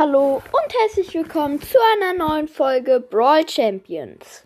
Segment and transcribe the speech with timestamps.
[0.00, 4.44] Hallo und herzlich willkommen zu einer neuen Folge Brawl Champions.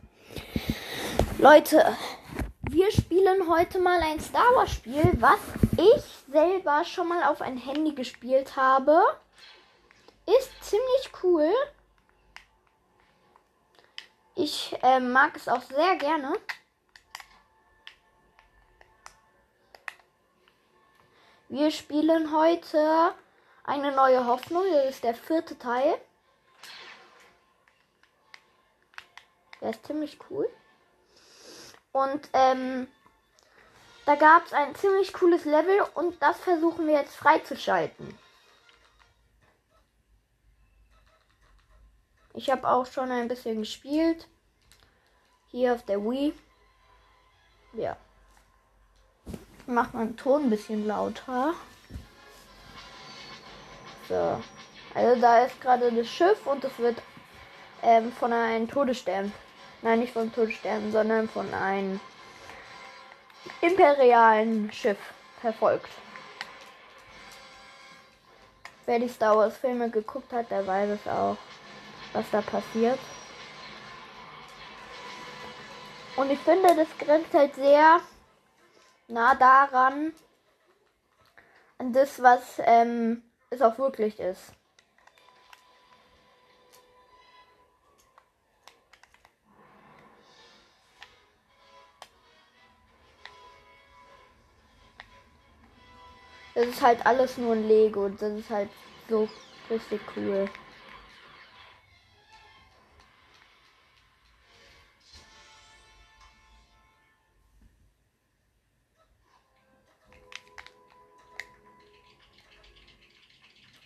[1.38, 1.96] Leute,
[2.70, 5.38] wir spielen heute mal ein Star Wars Spiel, was
[5.76, 9.00] ich selber schon mal auf ein Handy gespielt habe.
[10.26, 11.48] Ist ziemlich cool.
[14.34, 16.32] Ich äh, mag es auch sehr gerne.
[21.48, 23.14] Wir spielen heute
[23.64, 24.62] eine neue Hoffnung.
[24.72, 26.00] Das ist der vierte Teil.
[29.60, 30.48] Der ist ziemlich cool.
[31.92, 32.86] Und ähm,
[34.04, 38.18] da gab es ein ziemlich cooles Level und das versuchen wir jetzt freizuschalten.
[42.34, 44.28] Ich habe auch schon ein bisschen gespielt.
[45.46, 46.34] Hier auf der Wii.
[47.74, 47.96] Ja.
[49.66, 51.54] Macht meinen Ton ein bisschen lauter.
[54.08, 54.42] So.
[54.94, 57.02] Also da ist gerade das Schiff und es wird
[57.82, 59.32] ähm, von einem Todesstern.
[59.82, 62.00] Nein, nicht vom Todesstern, sondern von einem
[63.60, 64.98] imperialen Schiff
[65.40, 65.90] verfolgt.
[68.86, 71.36] Wer die Star Wars Filme geguckt hat, der weiß es auch,
[72.12, 72.98] was da passiert.
[76.16, 78.00] Und ich finde, das grenzt halt sehr
[79.08, 80.12] nah daran,
[81.78, 84.52] an das, was ähm, es auch wirklich ist.
[96.54, 98.70] Das ist halt alles nur ein Lego und das ist halt
[99.08, 99.28] so
[99.68, 100.48] richtig cool.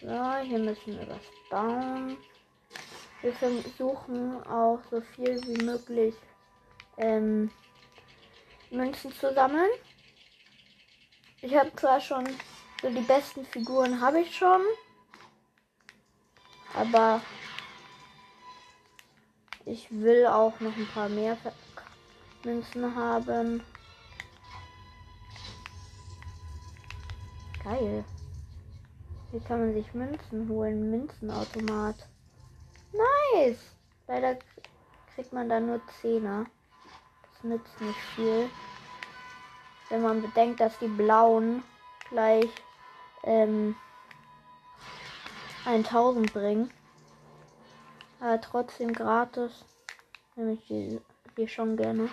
[0.09, 1.21] So, hier müssen wir was
[1.51, 2.17] bauen.
[3.21, 6.15] Wir versuchen auch so viel wie möglich
[6.97, 7.51] ähm,
[8.71, 9.69] Münzen zu sammeln.
[11.43, 12.27] Ich habe zwar schon
[12.81, 14.63] so die besten Figuren habe ich schon,
[16.75, 17.21] aber
[19.67, 21.37] ich will auch noch ein paar mehr
[22.45, 23.63] Münzen haben.
[27.63, 28.07] Geil.
[29.31, 30.91] Hier kann man sich Münzen holen.
[30.91, 31.97] Münzenautomat.
[32.93, 33.77] Nice.
[34.07, 34.39] Leider
[35.15, 36.47] kriegt man da nur Zehner.
[37.23, 38.49] Das nützt nicht viel.
[39.91, 41.63] Wenn man bedenkt, dass die blauen
[42.09, 42.49] gleich
[43.25, 43.77] ähm,
[45.67, 46.71] 1000 bringen.
[48.21, 49.65] Aber trotzdem gratis.
[50.37, 51.01] Nämlich die,
[51.37, 52.09] die schon gerne.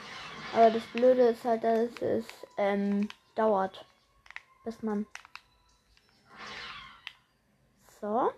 [0.53, 2.25] Aber das Blöde ist halt, dass es
[2.57, 3.85] ähm, dauert.
[4.65, 5.05] Bis man
[8.05, 8.31] so.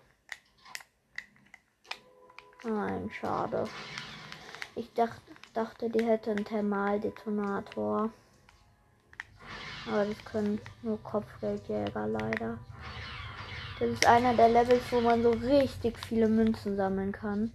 [2.63, 3.65] Nein, schade.
[4.75, 5.21] Ich dacht,
[5.53, 8.09] dachte, die hätte einen Thermaldetonator.
[9.87, 12.57] Aber das können nur Kopfgeldjäger leider.
[13.79, 17.51] Das ist einer der Levels, wo man so richtig viele Münzen sammeln kann.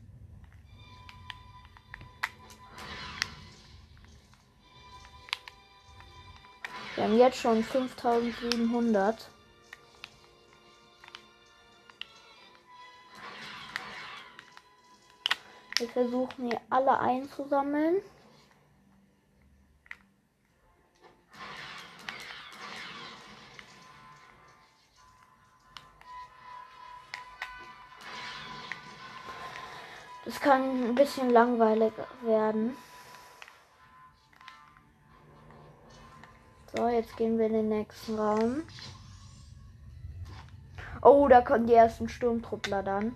[6.94, 9.30] Wir haben jetzt schon 5700.
[15.92, 17.96] versuchen hier alle einzusammeln.
[30.24, 31.92] Das kann ein bisschen langweilig
[32.22, 32.76] werden.
[36.74, 38.62] So, jetzt gehen wir in den nächsten Raum.
[41.02, 43.14] Oh, da kommen die ersten Sturmtruppler dann.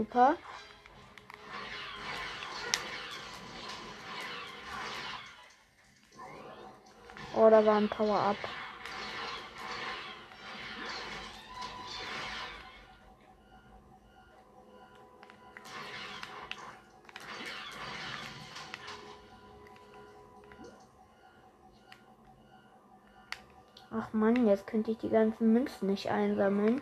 [0.00, 0.34] Super.
[7.36, 8.36] Oh, da war ein Power-Up.
[23.90, 26.80] Ach man, jetzt könnte ich die ganzen Münzen nicht einsammeln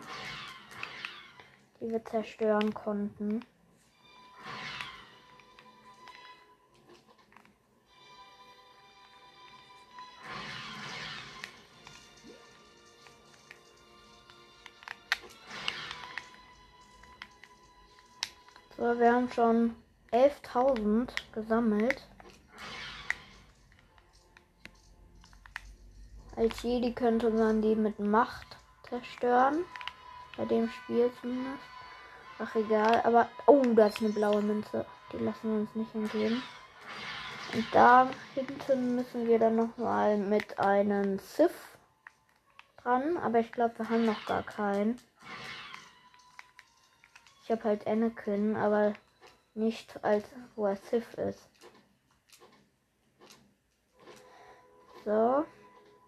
[1.79, 3.41] die wir zerstören konnten.
[18.79, 19.75] So, wir haben schon
[20.13, 22.07] 11.000 gesammelt.
[26.37, 29.65] Als Jedi könnte man die mit Macht zerstören.
[30.39, 31.65] Bei dem Spiel zumindest.
[32.39, 33.27] Ach egal, aber.
[33.45, 34.85] Oh, da ist eine blaue Münze.
[35.11, 36.41] Die lassen wir uns nicht entgehen.
[37.53, 41.51] Und da hinten müssen wir dann nochmal mit einem Sith
[42.77, 43.17] dran.
[43.17, 44.97] Aber ich glaube, wir haben noch gar keinen.
[47.43, 48.93] Ich habe halt Anakin, aber
[49.55, 50.23] nicht als
[50.55, 51.49] wo er Sith ist.
[55.03, 55.43] So.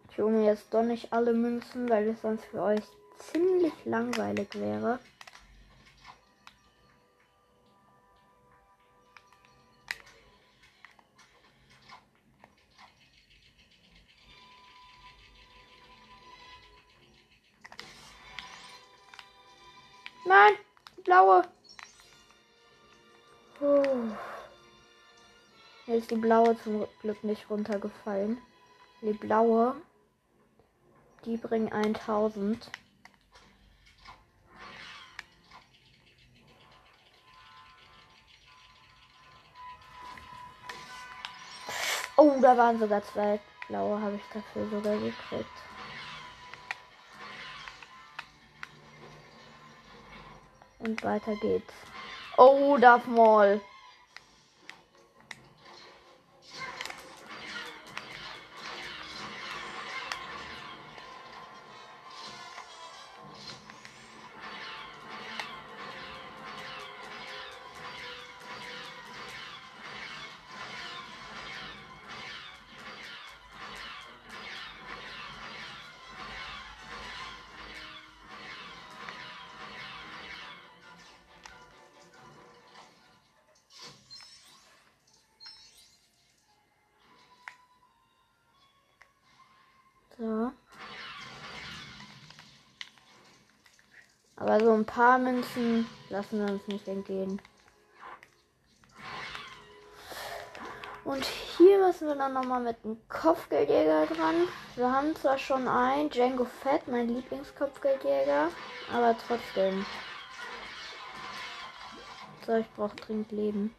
[0.10, 2.84] Ich hole mir jetzt doch nicht alle Münzen, weil es sonst für euch
[3.22, 5.00] ziemlich langweilig wäre.
[20.26, 20.54] Nein,
[21.04, 21.44] blaue.
[23.60, 23.84] Oh.
[25.86, 28.38] Hier ist die blaue zum Glück nicht runtergefallen.
[29.02, 29.76] Die blaue,
[31.26, 32.72] die bringen 1000.
[42.24, 45.58] Oh, da waren sogar zwei blaue, habe ich dafür sogar gekriegt.
[50.78, 51.74] Und weiter geht's.
[52.38, 53.60] Oh, Darth Maul.
[94.52, 97.42] Aber so ein paar Münzen lassen wir uns nicht entgehen.
[101.06, 104.36] Und hier müssen wir dann nochmal mit dem Kopfgeldjäger dran.
[104.76, 108.50] Wir haben zwar schon einen, Django Fett, mein Lieblingskopfgeldjäger,
[108.94, 109.86] aber trotzdem.
[112.46, 113.74] So, ich brauche dringend Leben.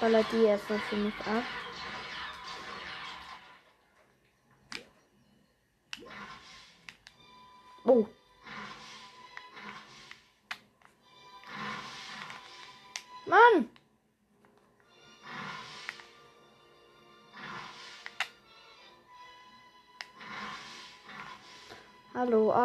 [0.00, 1.65] Ballert die erstmal für mich ab.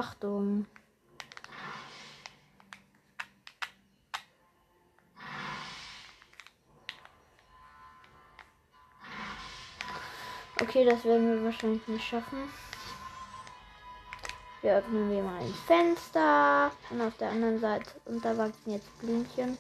[0.02, 0.66] Achtung.
[10.60, 12.50] Okay, das werden wir wahrscheinlich nicht schaffen.
[14.64, 16.72] Wir öffnen wir mal ein Fenster.
[16.90, 19.56] Und auf der anderen Seite, und da wachsen jetzt Blümchen.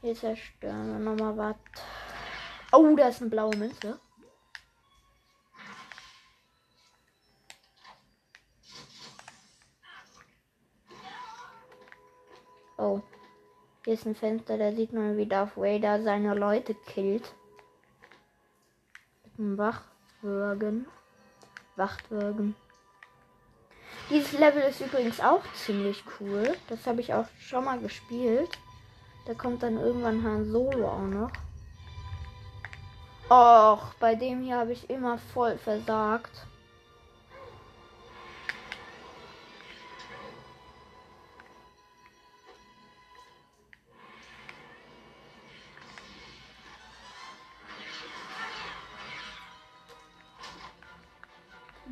[0.00, 1.56] Hier zerstören wir nochmal was.
[2.72, 4.00] Oh, da ist eine blaue Münze.
[13.86, 17.22] Hier ist ein Fenster, da sieht man, wie Darth Vader seine Leute killt.
[19.22, 20.86] Mit einem Wachwürgen.
[21.76, 22.56] Wachtwagen.
[24.10, 26.56] Dieses Level ist übrigens auch ziemlich cool.
[26.68, 28.58] Das habe ich auch schon mal gespielt.
[29.24, 31.30] Da kommt dann irgendwann Han Solo auch noch.
[33.30, 36.44] Och, bei dem hier habe ich immer voll versagt.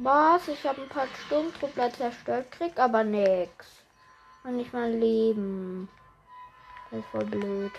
[0.05, 0.49] Was?
[0.49, 3.83] Ich habe ein paar Sturmtruppler zerstört, krieg aber nix.
[4.45, 5.89] Und nicht mal Leben.
[6.91, 7.73] Das ist voll blöd.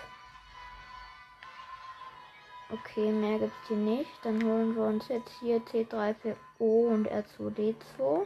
[2.72, 4.10] Okay, mehr gibt's hier nicht.
[4.24, 8.26] Dann holen wir uns jetzt hier C3PO und R2D2.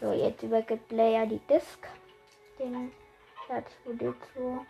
[0.00, 1.86] So, jetzt übergibt Leia die Disk.
[2.58, 2.92] Den
[3.46, 4.64] R2D2.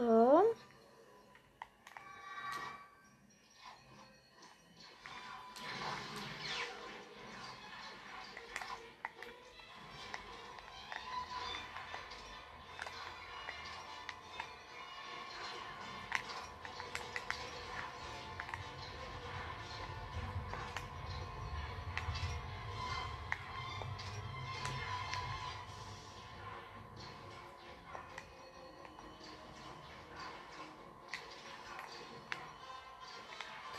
[0.00, 0.59] So.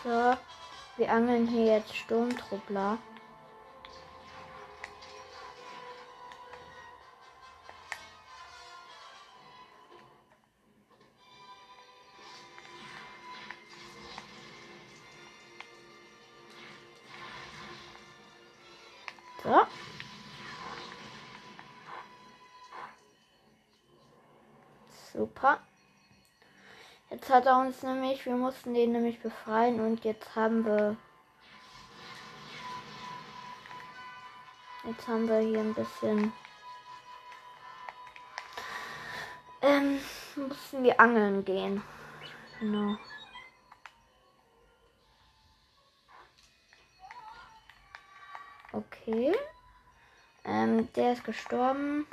[0.04, 0.36] So,
[0.98, 2.98] wir angeln hier jetzt Sturmtruppler.
[27.32, 30.98] Hat er uns nämlich, wir mussten den nämlich befreien und jetzt haben wir.
[34.84, 36.34] Jetzt haben wir hier ein bisschen.
[39.62, 40.00] Ähm,
[40.36, 41.84] mussten wir angeln gehen.
[42.60, 42.98] Genau.
[48.74, 49.36] Okay.
[50.44, 52.08] Ähm, der ist gestorben.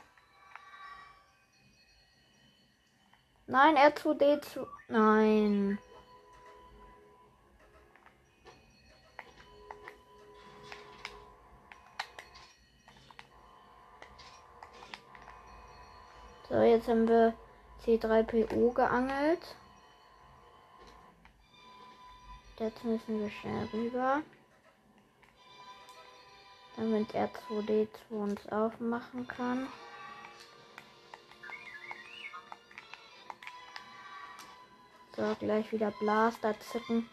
[3.50, 4.67] Nein, R2D2.
[4.88, 5.78] Nein.
[16.50, 17.33] So, jetzt haben wir
[17.87, 19.57] C3PO geangelt.
[22.59, 24.21] Jetzt müssen wir schnell rüber.
[26.76, 29.69] Damit R2D2 uns aufmachen kann.
[35.18, 37.08] So, gleich wieder Blaster zücken.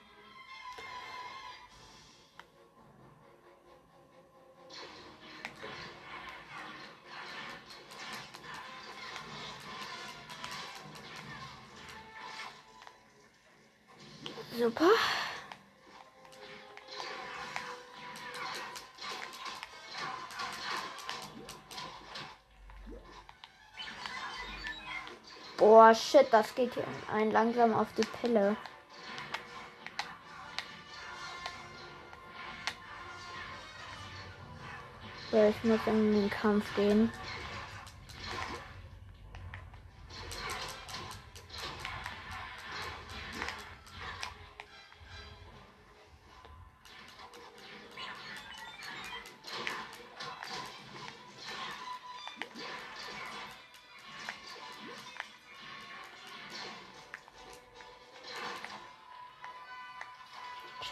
[25.86, 28.56] Boah, shit, das geht hier ein langsam auf die Pille.
[35.30, 37.12] So, ich muss in den Kampf gehen.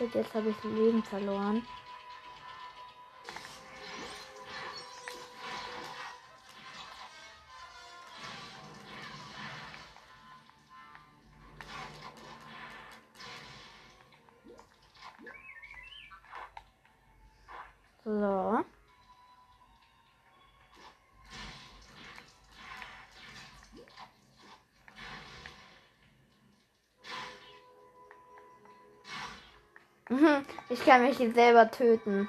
[0.03, 1.61] Shit, jetzt habe ich Leben verloren.
[30.83, 32.27] Ich kann mich jetzt selber töten.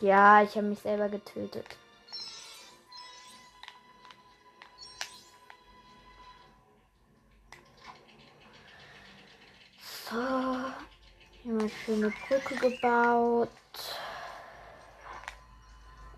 [0.00, 1.76] Ja, ich habe mich selber getötet.
[11.92, 13.48] Schöne Brücke gebaut.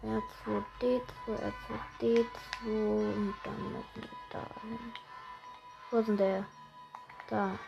[0.05, 4.93] R2D2, R2D2 und dann müssen wir dahin.
[5.91, 6.45] Wo ist denn der?
[7.29, 7.59] Da.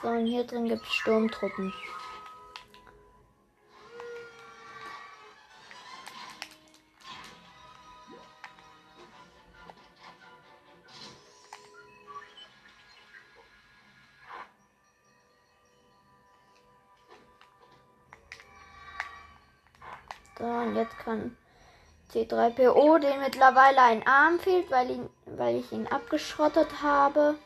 [0.00, 1.74] So, und hier drin gibt es Sturmtruppen.
[22.28, 27.36] C3PO, den mittlerweile ein Arm fehlt, weil, ihn, weil ich ihn abgeschrottet habe.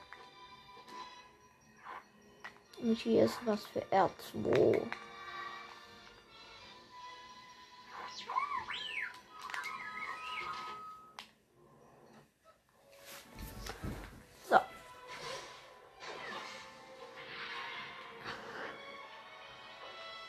[2.79, 4.83] Und hier ist was für R2.
[14.49, 14.59] So.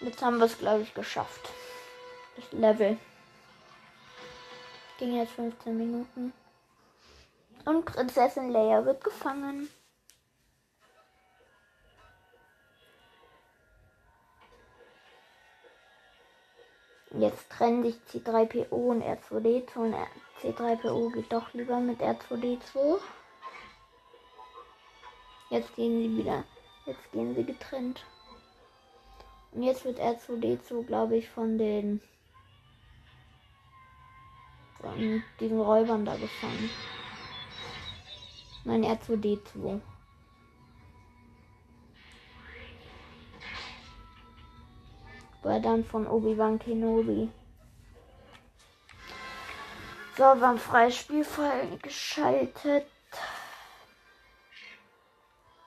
[0.02, 1.50] Jetzt haben wir es, glaube ich, geschafft.
[2.36, 3.00] Das Level.
[5.04, 6.32] Ging jetzt 15 Minuten.
[7.66, 9.68] Und Prinzessin Leia wird gefangen.
[17.12, 19.96] Jetzt trennen sich C3PO und R2D2 und
[20.42, 22.98] C3PO geht doch lieber mit R2D2.
[25.50, 26.46] Jetzt gehen sie wieder.
[26.86, 28.06] Jetzt gehen sie getrennt.
[29.52, 32.00] Und jetzt wird R2D2, glaube ich, von den
[34.84, 36.70] von diesen Räubern da gefangen.
[38.66, 39.80] Nein, R2D2.
[45.42, 47.30] War dann von Obi-Wan Kenobi.
[50.18, 51.08] So, wir haben freies
[51.82, 52.88] geschaltet.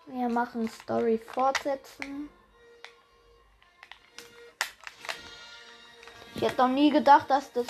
[0.06, 2.28] Wir machen Story fortsetzen.
[6.35, 7.66] Ich hätte noch nie gedacht, dass das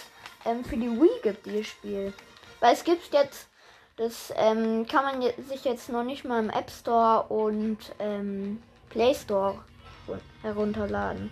[0.47, 2.13] ähm, für die Wii gibt, dieses Spiel.
[2.61, 3.49] Weil es gibt jetzt,
[3.97, 9.15] das ähm, kann man sich jetzt noch nicht mal im App Store und ähm, Play
[9.15, 9.59] Store
[10.43, 11.31] herunterladen.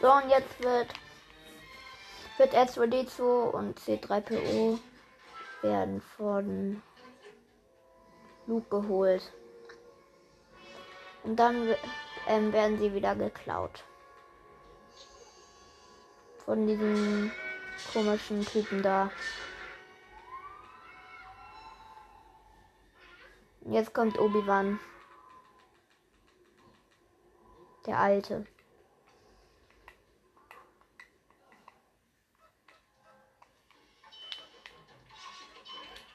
[0.00, 0.88] So, und jetzt wird,
[2.40, 4.78] wird R2D2 und C3PO
[5.60, 6.82] werden von
[8.46, 9.30] Luke geholt.
[11.22, 11.76] Und dann
[12.26, 13.84] ähm, werden sie wieder geklaut.
[16.46, 17.30] Von diesem
[17.92, 19.10] komischen Typen da.
[23.66, 24.80] Jetzt kommt Obi-Wan.
[27.84, 28.46] Der Alte.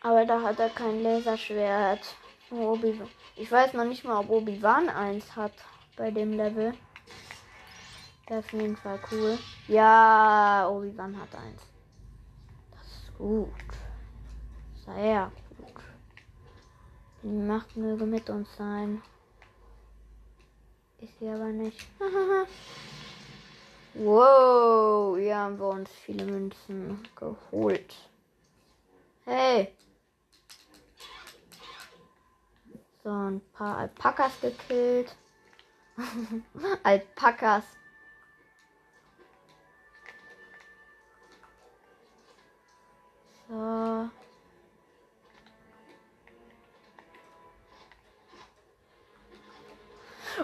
[0.06, 2.16] Aber da hat er kein Laserschwert.
[2.52, 3.02] Obi
[3.38, 5.54] ich weiß noch nicht mal, ob Obi-Wan eins hat
[5.98, 6.76] bei dem Level.
[8.28, 9.40] Das ist auf jeden Fall cool.
[9.68, 11.60] Ja, Obi-Wan hat eins.
[12.72, 13.50] Das ist gut.
[14.86, 15.84] Sehr gut.
[17.24, 19.02] Die Macht möge mit uns sein.
[21.00, 21.84] Ist sie aber nicht.
[23.96, 27.96] wow, hier haben wir uns viele Münzen geholt.
[29.26, 29.74] Hey,
[33.06, 35.16] So, ein paar Alpakas gekillt.
[36.84, 37.64] Alpakas.
[43.48, 44.10] So.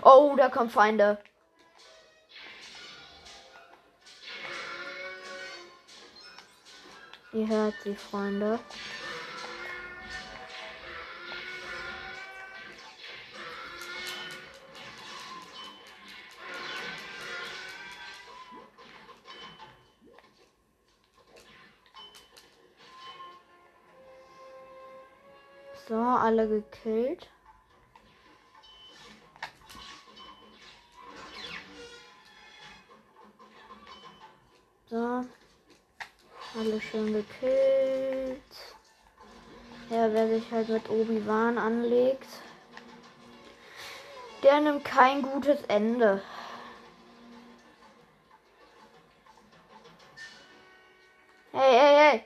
[0.03, 1.17] Oh, da kommen Feinde.
[7.33, 8.59] Ihr hört sie, Freunde.
[26.31, 27.27] Alle gekillt.
[34.89, 35.25] So.
[36.57, 38.41] Alle schön gekillt.
[39.89, 42.27] Ja, wer sich halt mit Obi-Wan anlegt,
[44.41, 46.21] der nimmt kein gutes Ende.
[51.51, 52.23] Hey, hey, hey.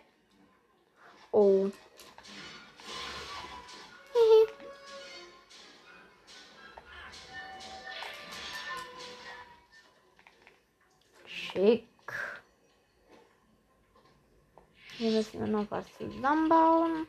[1.31, 1.71] Oh.
[15.35, 17.07] Hier noch was zusammenbauen.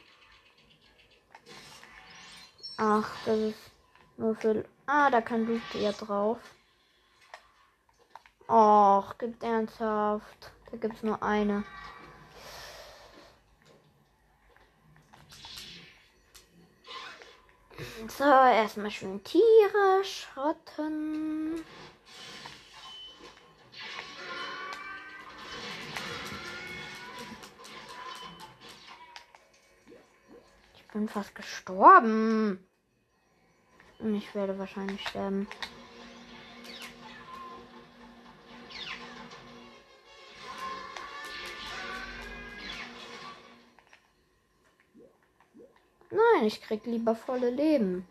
[2.76, 3.70] Ach, das ist
[4.16, 4.64] nur für.
[4.86, 6.38] Ah, da kann Luke ja drauf.
[8.48, 10.50] Och, gibt ernsthaft.
[10.70, 11.62] Da gibt's nur eine.
[18.08, 21.64] So, erstmal schön Tiere schrotten.
[30.96, 32.58] Bin fast gestorben.
[33.98, 35.46] Und ich werde wahrscheinlich sterben.
[46.10, 48.08] Nein, ich krieg lieber volle Leben.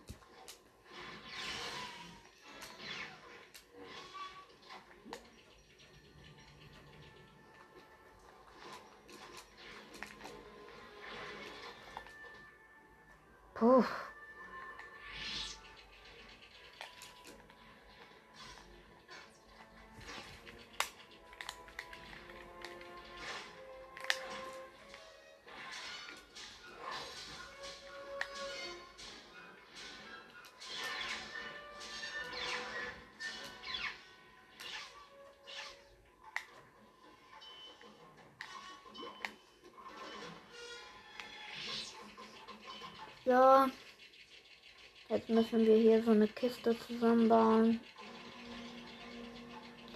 [45.27, 47.79] Jetzt müssen wir hier so eine Kiste zusammenbauen,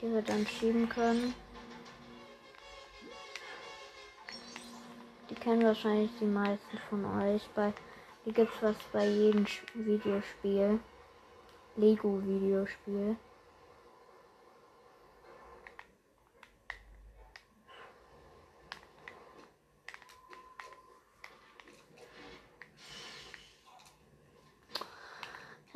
[0.01, 1.35] die wir dann schieben können.
[5.29, 7.47] Die kennen wahrscheinlich die meisten von euch.
[7.53, 7.71] Bei
[8.23, 10.79] hier gibt es was bei jedem Videospiel.
[11.75, 13.15] Lego-Videospiel.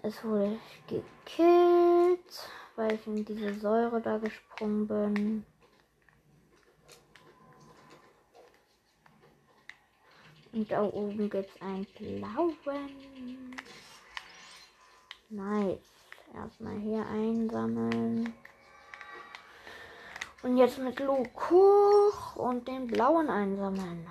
[0.06, 5.46] Es wurde gekillt, weil ich in diese Säure da gesprungen bin.
[10.52, 12.58] Und da oben gibt es einen blauen.
[15.30, 15.80] Nice.
[16.34, 18.34] Erstmal hier einsammeln.
[20.42, 24.06] Und jetzt mit Luke hoch und den blauen einsammeln.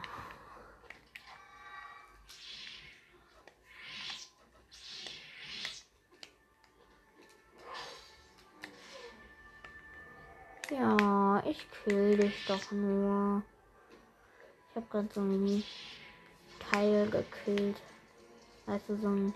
[10.82, 13.40] Ja, ich kill dich doch nur.
[14.68, 15.62] Ich habe gerade so ein
[16.58, 17.76] Teil gekillt.
[18.66, 19.32] Also so ein.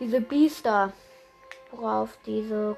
[0.00, 0.94] Diese Biester,
[1.70, 2.76] worauf diese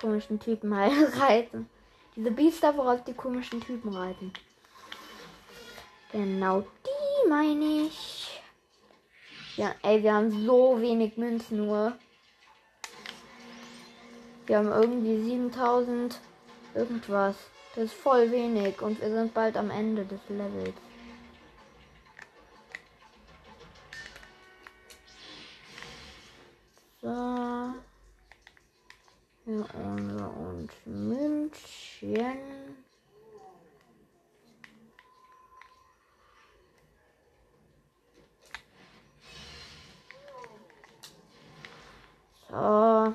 [0.00, 1.68] komischen Typen halt reiten.
[2.16, 4.32] Diese Biester, worauf die komischen Typen reiten.
[6.12, 8.40] Genau die meine ich.
[9.56, 11.98] Ja, ey, wir haben so wenig Münzen nur.
[14.46, 16.18] Wir haben irgendwie 7000
[16.74, 17.36] irgendwas.
[17.74, 20.74] Das ist voll wenig und wir sind bald am Ende des Levels.
[27.00, 27.74] So.
[29.46, 32.38] Unser und München.
[42.48, 43.14] So.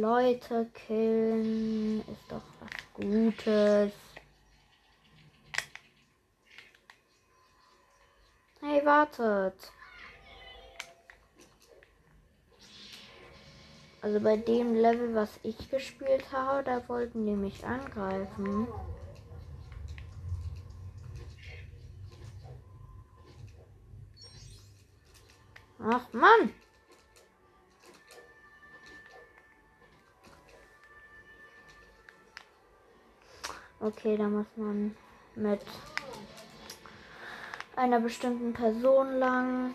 [0.00, 3.92] Leute killen ist doch was Gutes.
[8.60, 9.72] Hey, wartet.
[14.02, 18.68] Also bei dem Level, was ich gespielt habe, da wollten die mich angreifen.
[25.80, 26.52] Ach Mann!
[33.80, 34.96] Okay, da muss man
[35.36, 35.60] mit
[37.76, 39.74] einer bestimmten Person lang.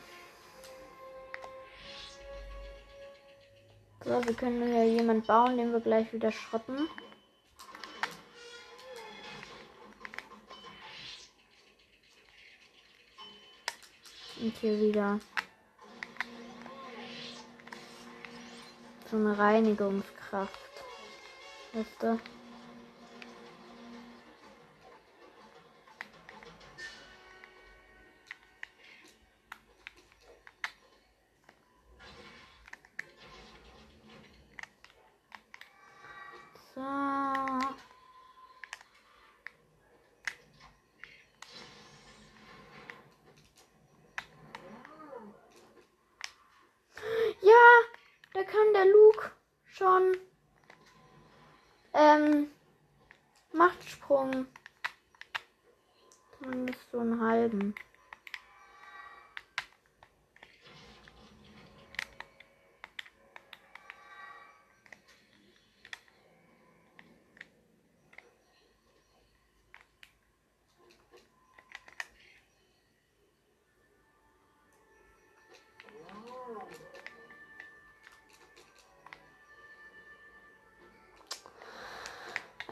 [4.03, 6.89] So, wir können hier jemand bauen, den wir gleich wieder schrotten.
[14.41, 15.21] Und hier wieder
[19.09, 20.59] so eine Reinigungskraft.
[21.71, 22.19] Weißt du?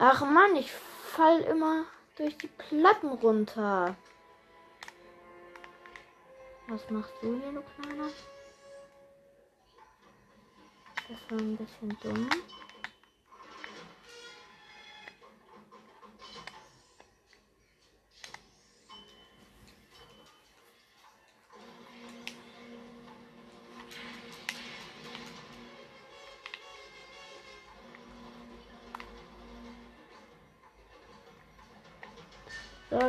[0.04, 1.84] Ach man, ich fall immer
[2.16, 3.94] durch die Platten runter.
[6.66, 8.08] Was machst du hier, du Kleiner?
[11.08, 12.28] Das war ein bisschen dumm.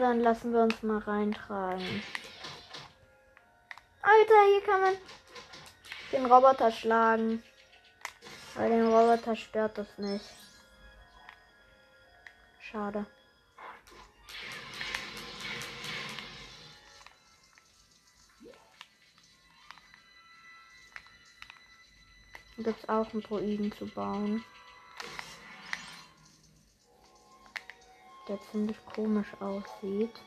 [0.04, 2.04] Dann lassen wir uns mal reintragen.
[4.02, 4.98] Alter, hier kann man
[6.12, 7.42] den Roboter schlagen.
[8.56, 10.26] Weil den Roboter stört das nicht.
[12.60, 13.06] Schade.
[22.58, 24.44] Gibt es auch einen Druiden zu bauen.
[28.28, 30.22] Der ziemlich komisch aussieht.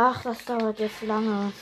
[0.00, 1.52] Ach, das dauert jetzt lange.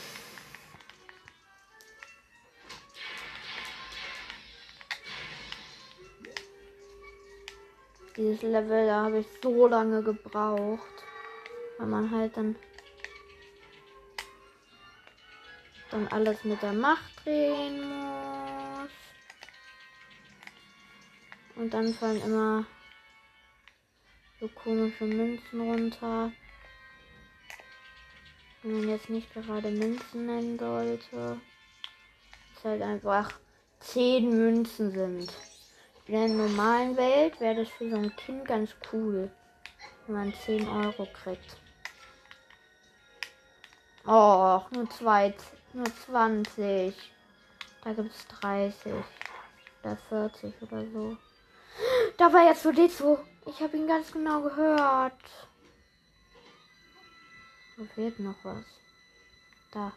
[8.15, 10.97] Dieses Level, da habe ich so lange gebraucht.
[11.79, 12.55] Weil man halt dann
[15.89, 18.91] dann alles mit der Macht drehen muss.
[21.55, 22.65] Und dann fallen immer
[24.39, 26.31] so komische Münzen runter
[28.79, 31.39] man jetzt nicht gerade Münzen nennen sollte,
[32.55, 33.33] ist halt einfach
[33.79, 35.33] 10 Münzen sind.
[36.05, 39.29] In der normalen Welt wäre das für so ein Kind ganz cool,
[40.05, 41.57] wenn man 10 Euro kriegt.
[44.05, 45.33] Oh, nur zwei,
[45.73, 46.95] nur 20.
[47.83, 48.93] Da gibt es 30
[49.83, 51.17] oder 40 oder so.
[52.17, 53.19] Da war jetzt so Dezo.
[53.45, 55.13] Ich habe ihn ganz genau gehört.
[57.77, 58.65] Wo fehlt noch was?
[59.71, 59.91] Da.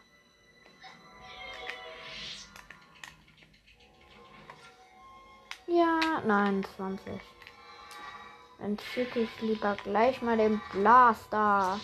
[5.65, 7.19] Ja, nein, 20.
[8.59, 11.79] Dann schicke ich lieber gleich mal den Blaster.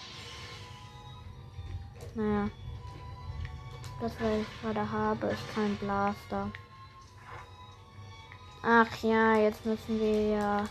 [2.14, 2.50] Naja.
[4.00, 6.52] Das, was ich gerade habe, ist kein Blaster.
[8.62, 10.66] Ach ja, jetzt müssen wir ja.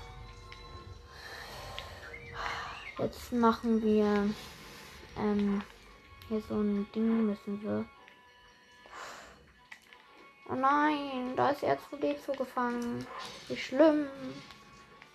[2.99, 4.31] Jetzt machen wir
[5.19, 5.63] ähm,
[6.29, 7.85] hier so ein Ding müssen wir.
[10.49, 13.07] Oh nein, da ist R2D2 gefangen.
[13.49, 14.07] Wie schlimm.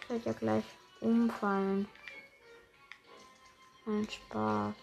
[0.01, 0.65] Ich werde ja gleich
[0.99, 1.87] umfallen.
[3.85, 4.75] Ein Spaß.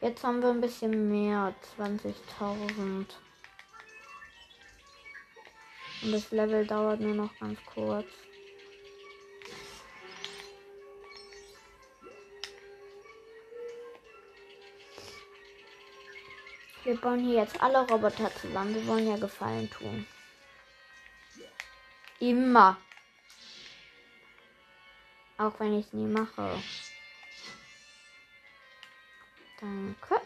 [0.00, 1.54] Jetzt haben wir ein bisschen mehr.
[1.78, 3.06] 20.000.
[6.02, 8.06] Und das Level dauert nur noch ganz kurz.
[16.86, 18.72] Wir bauen hier jetzt alle Roboter zusammen.
[18.72, 20.06] Wir wollen ja Gefallen tun.
[22.20, 22.76] Immer.
[25.36, 26.62] Auch wenn ich es nie mache.
[29.60, 30.20] Danke.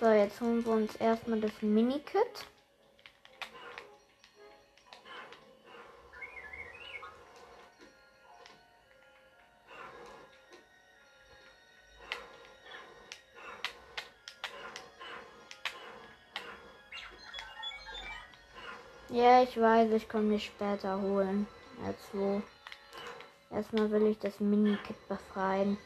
[0.00, 2.46] So, jetzt holen wir uns erstmal das Mini-Kit.
[19.52, 21.46] Ich weiß, ich komme mich später holen.
[21.84, 22.40] Als wo.
[23.50, 25.76] Erstmal will ich das Mini-Kit befreien.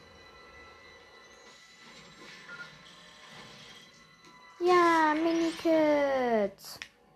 [4.59, 6.53] Ja, Mini-Kit.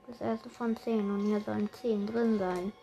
[0.07, 2.73] Das erste von 10 und hier sollen 10 drin sein.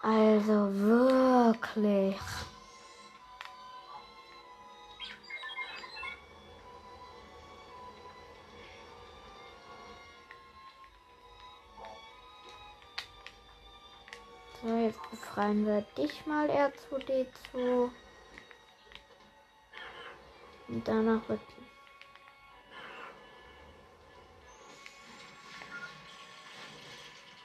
[0.00, 2.16] Also wirklich.
[15.38, 17.90] Befreien wir dich mal R2D2.
[20.66, 21.40] Und danach wird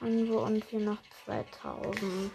[0.00, 0.28] haben
[0.72, 2.32] wir noch 2000.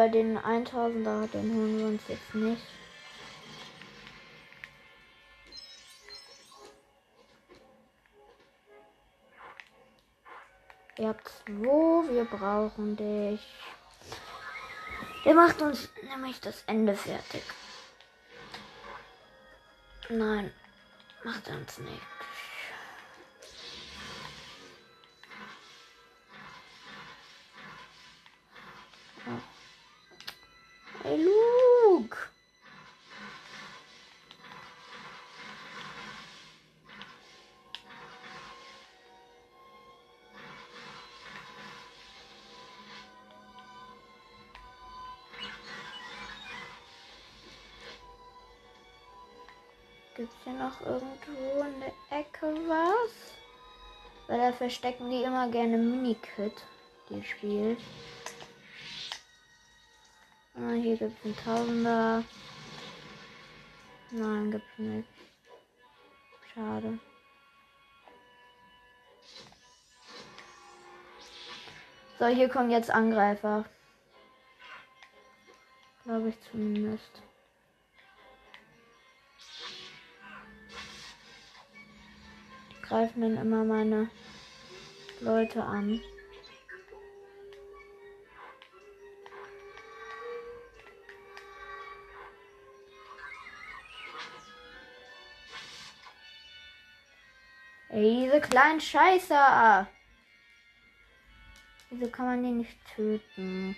[0.00, 2.62] aber den 1000er, den holen wir uns jetzt nicht.
[10.96, 13.46] Ihr habt wo, wir brauchen dich.
[15.26, 17.42] Der macht uns nämlich das Ende fertig.
[20.08, 20.50] Nein,
[21.24, 22.19] macht er uns nicht.
[50.70, 53.34] Noch irgendwo in der Ecke was?
[54.26, 56.64] Weil da verstecken die immer gerne Minikit,
[57.08, 57.80] die spielt.
[60.54, 62.24] Ah, hier gibt es einen Tausender.
[64.10, 65.08] Nein, gibt's nicht.
[66.54, 66.98] Schade.
[72.18, 73.64] So, hier kommen jetzt Angreifer.
[76.04, 77.22] Glaube ich zumindest.
[82.90, 84.10] Greifen dann immer meine
[85.20, 86.00] Leute an.
[97.90, 99.86] Ey, diese kleinen Scheißer.
[101.90, 103.76] Wieso kann man den nicht töten?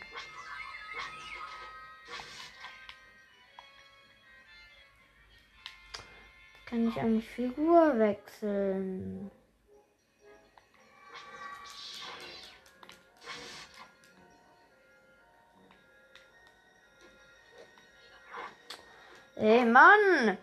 [6.72, 9.30] Kann ich eigentlich Figur wechseln?
[19.36, 20.38] Ey, Mann!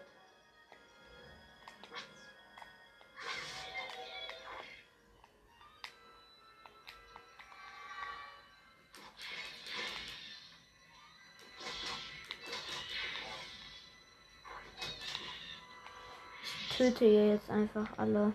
[16.80, 18.32] Töte hier jetzt einfach alle.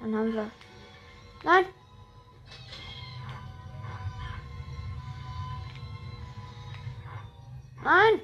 [0.00, 0.50] Dann haben wir.
[1.44, 1.64] Nein!
[7.84, 8.20] Nein!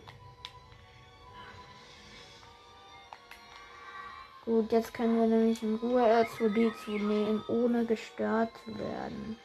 [4.44, 9.38] Gut, jetzt können wir nämlich in Ruhe R2D2 nehmen, ohne gestört zu werden.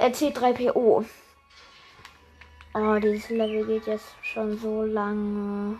[0.00, 1.04] RC3PO.
[2.72, 5.78] Oh, dieses Level geht jetzt schon so lange.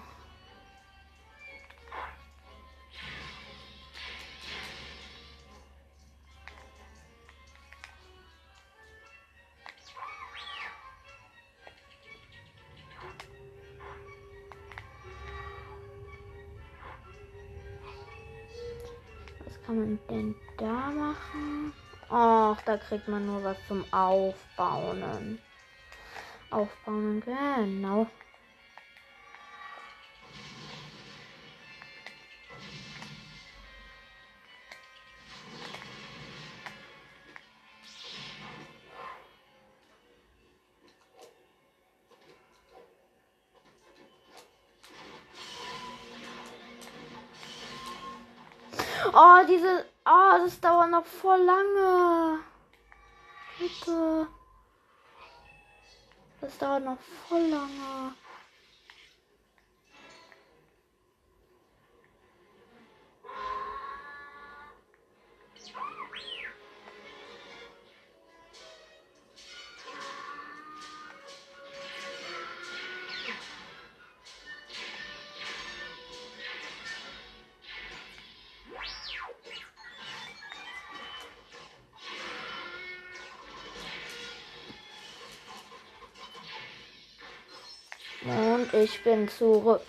[22.70, 25.40] Da kriegt man nur was zum Aufbauen.
[26.50, 28.06] Aufbauen, genau.
[56.50, 56.98] Das dauert noch
[57.28, 58.12] voll lange.
[88.80, 89.82] Ich bin zurück.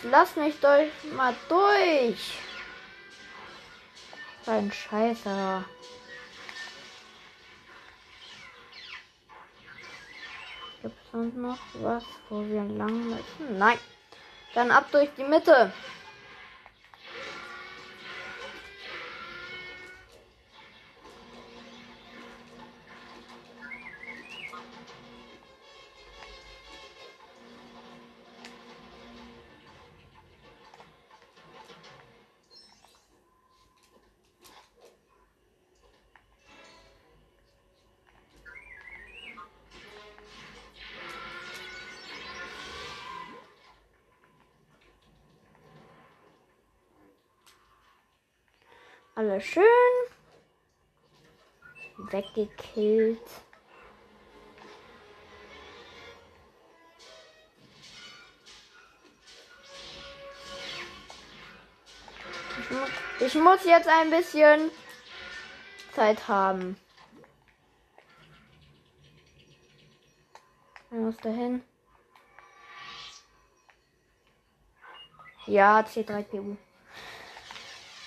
[0.00, 2.38] Jetzt lass mich durch mal durch.
[4.46, 5.64] Ein Scheißer.
[10.82, 13.58] Gibt es sonst noch was, wo wir lang müssen?
[13.58, 13.78] Nein.
[14.54, 15.72] Dann ab durch die Mitte.
[49.28, 49.62] Alle schön
[51.98, 53.20] weggekillt.
[63.20, 64.70] Ich muss, ich jetzt ein bisschen
[65.94, 66.80] Zeit haben.
[70.90, 71.62] Er muss dahin.
[75.44, 76.56] Ja, C3PU.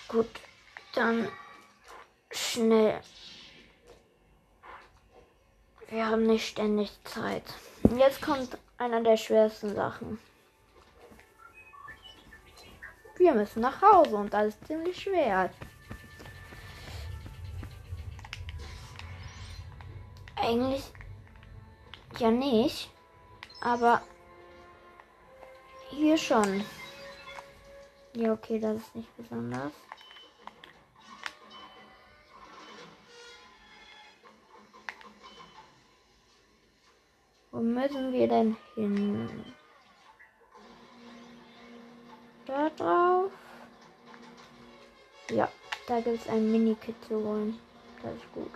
[0.08, 0.51] Gut.
[0.94, 1.28] Dann
[2.32, 3.02] schnell.
[5.90, 7.44] Wir haben nicht ständig Zeit.
[7.98, 10.20] Jetzt kommt einer der schwersten Sachen.
[13.18, 15.52] Wir müssen nach Hause und das ist ziemlich schwer.
[20.36, 20.92] Eigentlich
[22.18, 22.90] ja nicht,
[23.62, 24.02] aber
[25.90, 26.64] hier schon.
[28.16, 29.72] Ja, okay, das ist nicht besonders.
[37.62, 39.30] Müssen wir denn hin?
[42.48, 43.32] Da drauf.
[45.30, 45.48] Ja,
[45.88, 47.60] da gibt es ein Mini-Kit zu holen.
[48.02, 48.50] Das ist gut.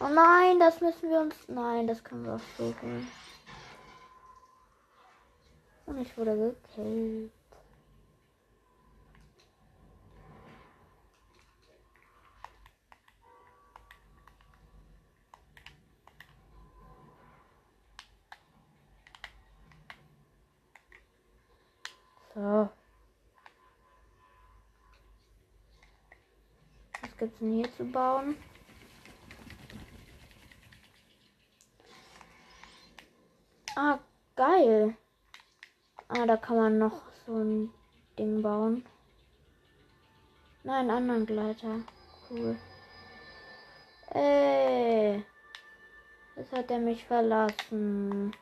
[0.00, 1.36] Oh nein, das müssen wir uns.
[1.46, 3.08] Nein, das können wir auch holen.
[5.86, 7.30] Und ich wurde gekillt.
[22.34, 22.68] So.
[27.00, 28.36] Was gibt's denn hier zu bauen?
[33.76, 34.00] Ah,
[34.34, 34.96] geil.
[36.08, 37.72] Ah, da kann man noch so ein
[38.18, 38.84] Ding bauen.
[40.64, 41.80] Nein, anderen Gleiter.
[42.28, 42.56] Cool.
[44.10, 45.24] Ey.
[46.36, 48.34] Jetzt hat er mich verlassen.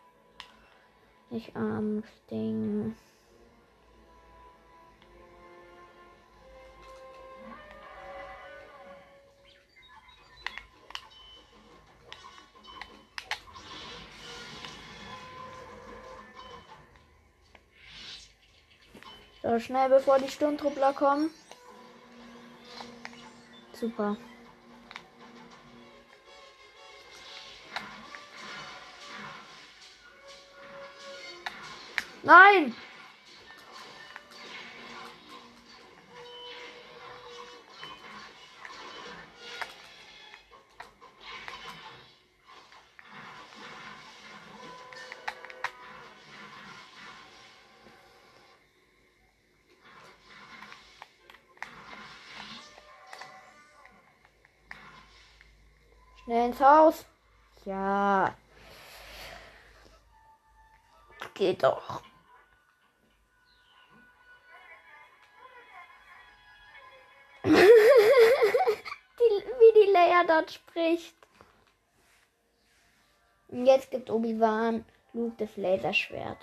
[1.30, 2.94] Ich armes Ding.
[19.52, 21.28] So, schnell bevor die Sturmtruppler kommen.
[23.74, 24.16] Super.
[32.22, 32.74] Nein!
[56.32, 57.04] Schnell ins Haus.
[57.66, 58.34] Ja.
[61.34, 62.00] Geht doch.
[67.44, 71.14] die, wie die Leia dort spricht.
[73.48, 76.38] Und jetzt gibt Obi-Wan Luke das Laserschwert.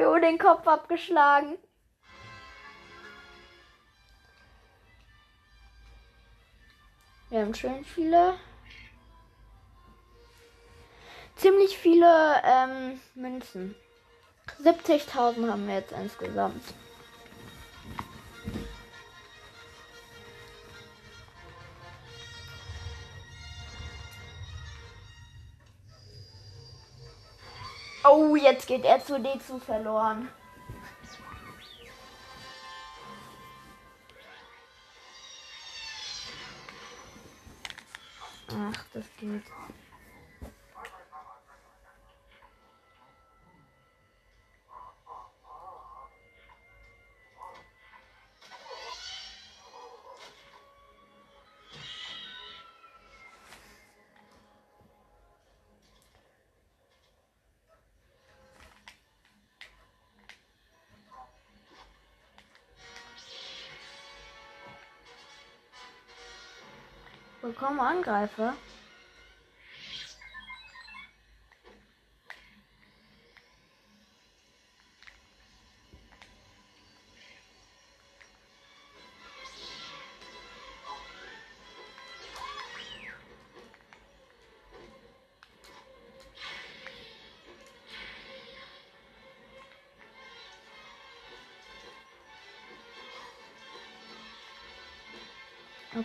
[0.00, 1.58] 3PO den Kopf abgeschlagen.
[7.28, 8.34] Wir haben schön viele.
[11.36, 13.76] Ziemlich viele ähm, Münzen.
[14.62, 16.62] 70.000 haben wir jetzt insgesamt.
[28.12, 30.28] Oh, jetzt geht er zu D zu verloren.
[67.60, 68.54] Willkommen Angreifer.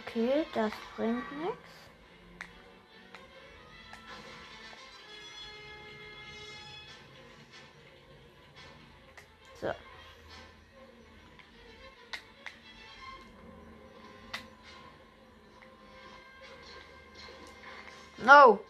[0.07, 1.57] Okay, das bringt nichts.
[9.61, 9.73] So.
[18.23, 18.64] No.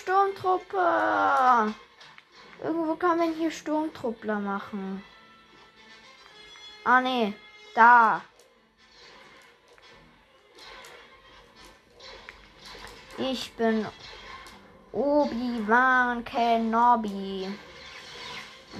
[0.00, 1.74] Sturmtruppe.
[2.62, 5.02] Irgendwo kann man hier Sturmtruppler machen.
[6.84, 7.34] Ah, nee.
[7.74, 8.22] Da.
[13.18, 13.86] Ich bin
[14.92, 17.48] Obi-Wan Kenobi.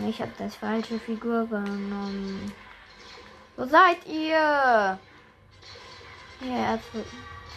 [0.08, 2.50] Ich habe das falsche Figur genommen.
[3.56, 4.98] Wo seid ihr?
[6.40, 6.80] Hier,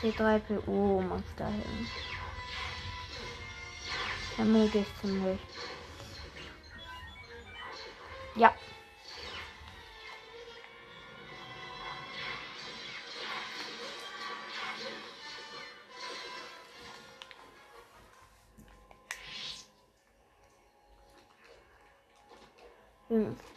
[0.02, 1.88] C3PO muss dahin.
[4.38, 5.40] Ich ziemlich.
[8.36, 8.54] Ja.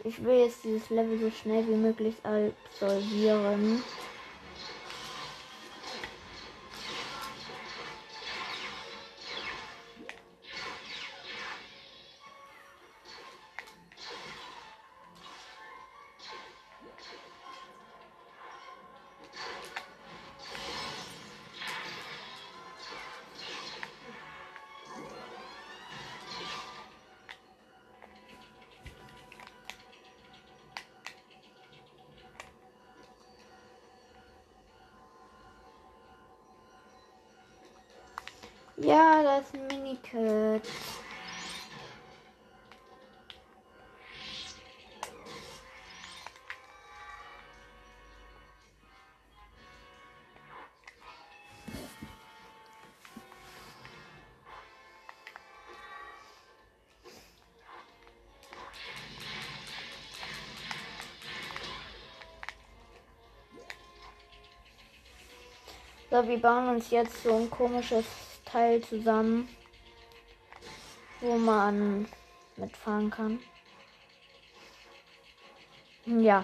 [0.03, 3.83] Ich will jetzt dieses Level so schnell wie möglich absolvieren.
[66.17, 68.03] So, wir bauen uns jetzt so ein komisches
[68.43, 69.47] Teil zusammen,
[71.21, 72.07] wo man
[72.55, 73.39] mitfahren kann.
[76.07, 76.43] Ja,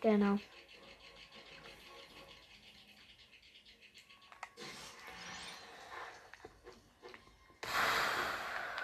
[0.00, 0.40] genau.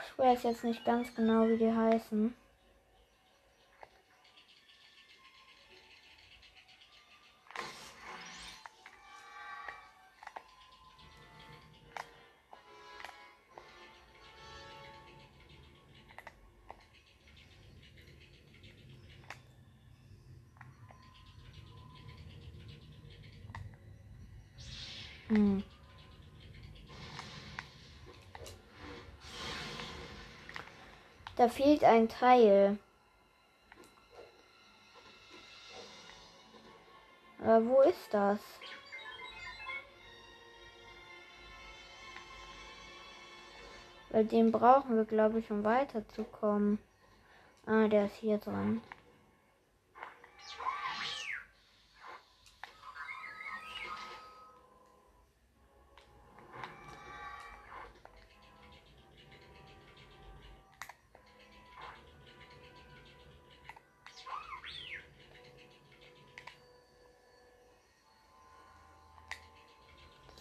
[0.06, 2.32] Ich weiß jetzt nicht ganz genau, wie die heißen.
[31.40, 32.76] Da fehlt ein Teil.
[37.38, 38.38] Aber wo ist das?
[44.10, 46.78] Weil den brauchen wir, glaube ich, um weiterzukommen.
[47.64, 48.82] Ah, der ist hier dran.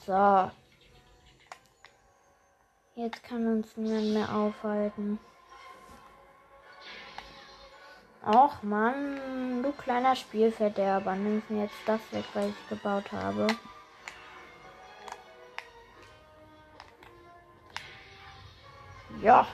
[0.10, 0.50] So.
[2.96, 5.20] Jetzt kann uns niemand mehr aufhalten.
[8.26, 13.46] Och Mann, du kleiner Spielverderber, nimmst mir jetzt das weg, weil ich gebaut habe.
[19.22, 19.48] Ja.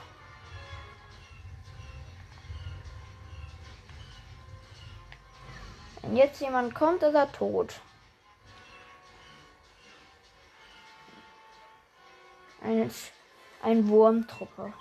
[6.00, 7.74] Wenn jetzt jemand kommt, ist er tot.
[12.66, 12.90] Ein,
[13.62, 14.72] ein Wurmtruppe.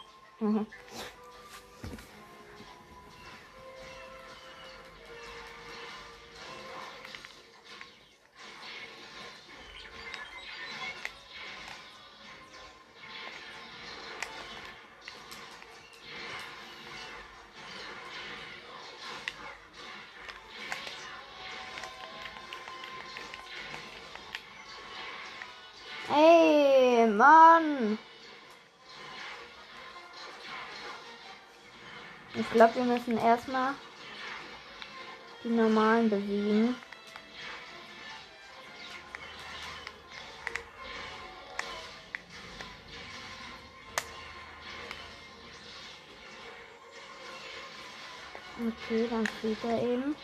[32.55, 33.75] Glaube, wir müssen erstmal
[35.43, 36.81] die normalen besiegen.
[48.57, 50.15] Okay, dann fliegt er eben.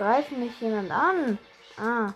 [0.00, 1.38] Wo greift mich jemand an?
[1.76, 2.14] Ah.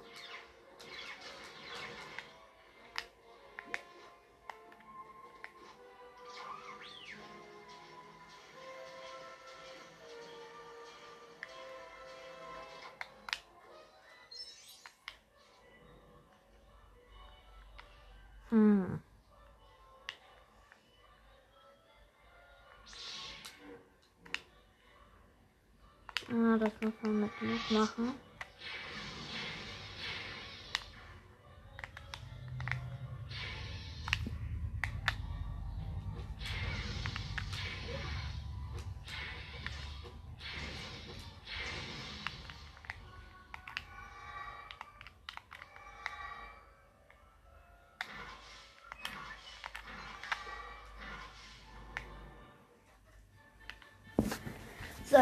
[26.59, 28.21] Das muss man mit Mut machen.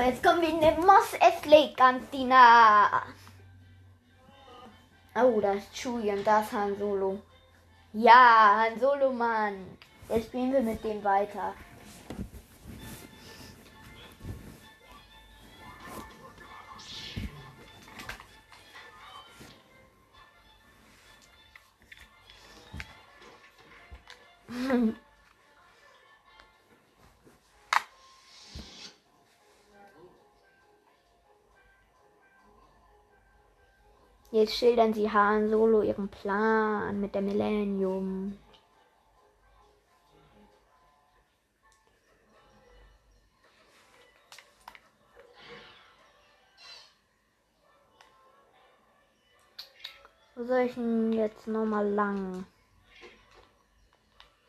[0.07, 3.03] Jetzt kommen wir in den Moss Essley Cantina.
[5.15, 7.21] Oh, da ist Chewie und da ist Han Solo.
[7.93, 9.79] Ja, Han Solo, Mann.
[10.09, 11.55] Jetzt spielen wir mit dem weiter.
[34.43, 38.37] Jetzt schildern sie Han Solo ihren Plan mit der Millennium.
[50.35, 52.45] Wo soll ich denn jetzt nochmal lang?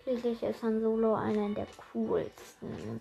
[0.02, 3.00] Schließlich ist Han Solo einer der coolsten.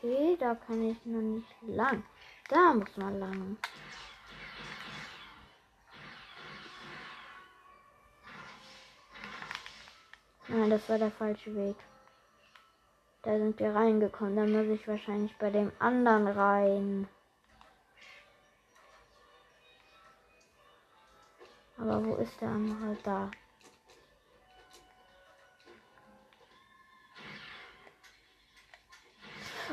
[0.00, 2.04] Okay, da kann ich noch nicht lang.
[2.48, 3.56] Da muss man lang.
[10.46, 11.76] Nein, das war der falsche Weg.
[13.22, 14.36] Da sind wir reingekommen.
[14.36, 17.08] Da muss ich wahrscheinlich bei dem anderen rein.
[21.76, 22.96] Aber wo ist der andere?
[23.02, 23.30] Da.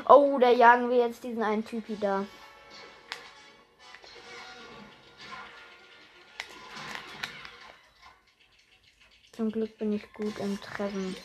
[0.08, 2.24] Oh, da jagen wir jetzt diesen einen Typi da.
[9.32, 11.16] Zum Glück bin ich gut im Treffen.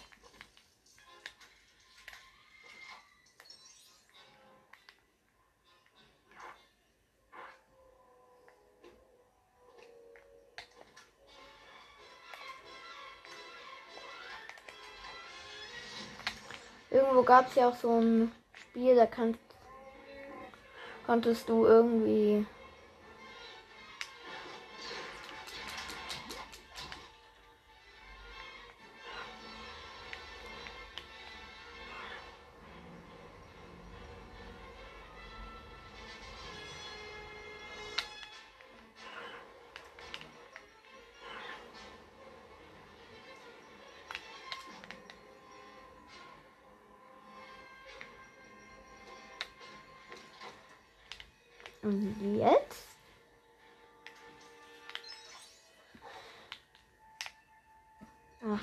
[16.89, 18.32] Irgendwo gab es ja auch so ein
[18.72, 19.38] Spiel, da kann,
[21.05, 22.45] konntest du irgendwie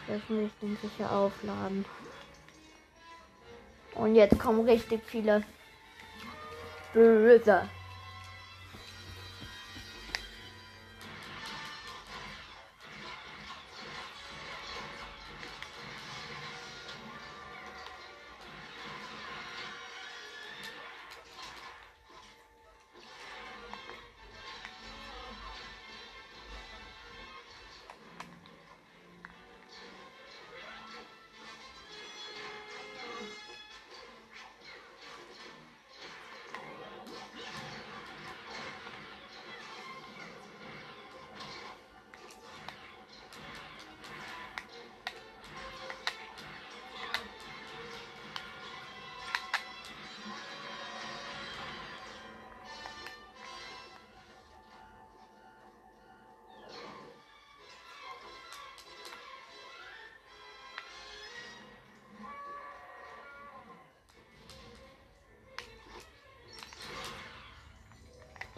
[0.09, 1.85] das muss ich sicher aufladen.
[3.95, 5.45] Und jetzt kommen richtig viele
[6.93, 7.69] böse.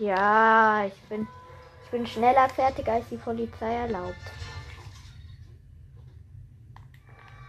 [0.01, 1.29] Ja, ich bin,
[1.85, 4.33] ich bin schneller fertig, als die Polizei erlaubt.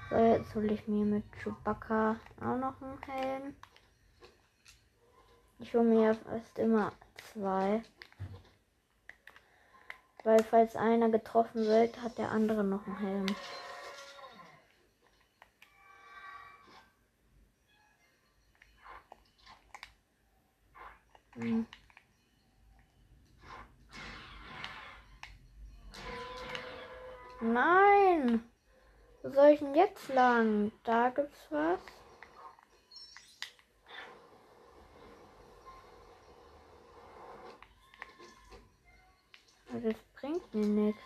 [0.10, 3.54] So, jetzt hole ich mir mit Chewbacca auch noch einen Helm.
[5.60, 6.92] Ich hole mir fast immer
[7.34, 7.82] zwei.
[10.26, 13.36] Weil falls einer getroffen wird, hat der andere noch einen Helm.
[21.36, 21.66] Hm.
[27.42, 28.44] Nein!
[29.24, 30.72] Wo soll ich denn jetzt lang?
[30.84, 31.80] Da gibt's was.
[39.74, 41.02] Das bringt mir nichts.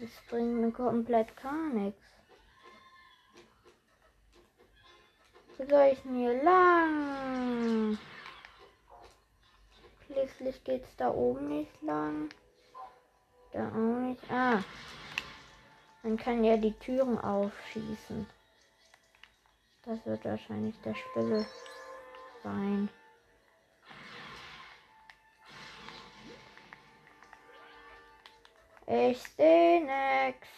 [0.00, 2.02] Das bringt mir komplett gar nichts.
[5.56, 7.98] Wo soll ich hier lang?
[10.06, 12.28] Schließlich geht's da oben nicht lang.
[13.52, 14.30] Da auch nicht.
[14.30, 14.62] Ah.
[16.02, 18.26] Man kann ja die Türen aufschießen.
[19.84, 21.46] Das wird wahrscheinlich der Schlüssel
[22.42, 22.88] sein.
[28.86, 30.48] Ich sehe nix.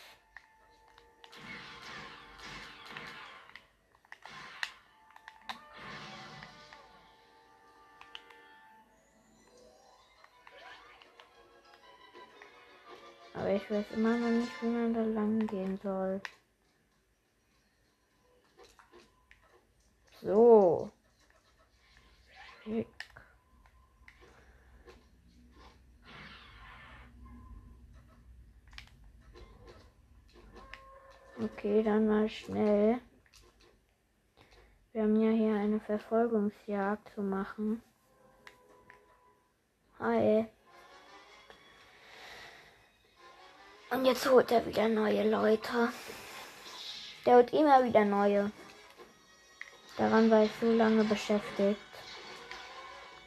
[13.42, 16.20] Aber ich weiß immer noch nicht, wie man da lang gehen soll.
[20.20, 20.92] So.
[22.62, 22.86] Schick.
[31.42, 33.00] Okay, dann mal schnell.
[34.92, 37.82] Wir haben ja hier eine Verfolgungsjagd zu machen.
[39.98, 40.46] Hi.
[43.92, 45.90] Und jetzt holt er wieder neue Leute.
[47.26, 48.50] Der holt immer wieder neue.
[49.98, 51.78] Daran war ich so lange beschäftigt.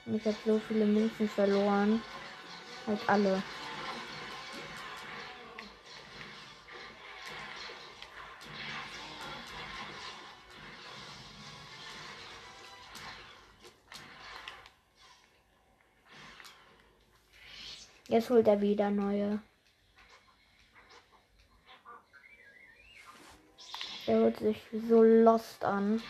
[0.08, 2.02] Und ich habe so viele Münzen verloren.
[2.88, 3.44] Halt alle.
[18.08, 19.40] Jetzt holt er wieder neue.
[24.26, 24.60] Hört sich
[24.90, 26.02] so lost an.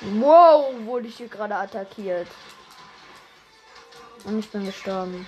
[0.00, 2.28] Wow, wurde ich hier gerade attackiert.
[4.24, 5.26] Und ich bin gestorben.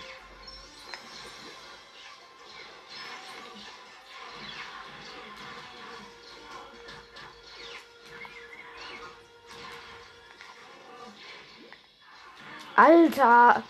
[12.81, 13.63] Alter!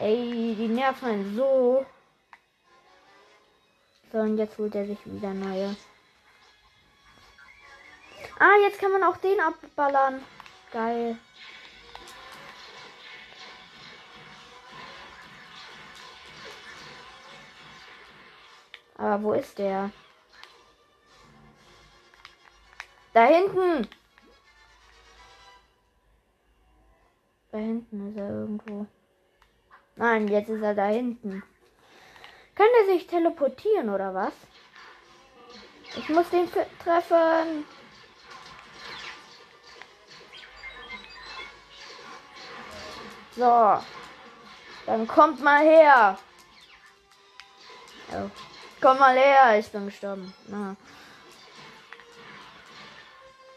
[0.00, 1.86] Ey, die nerven so.
[4.10, 5.76] So, und jetzt holt er sich wieder neue.
[8.40, 10.24] Ah, jetzt kann man auch den abballern.
[10.72, 11.16] Geil.
[18.96, 19.90] Aber wo ist der?
[23.12, 23.88] Da hinten!
[27.58, 28.86] Da hinten ist er irgendwo.
[29.96, 31.42] Nein, jetzt ist er da hinten.
[32.54, 34.32] Kann er sich teleportieren oder was?
[35.96, 37.64] Ich muss den treffen.
[43.34, 43.82] So.
[44.86, 46.16] Dann kommt mal her.
[48.12, 48.30] Oh.
[48.80, 50.32] Komm mal her, ich bin gestorben.
[50.46, 50.76] Na.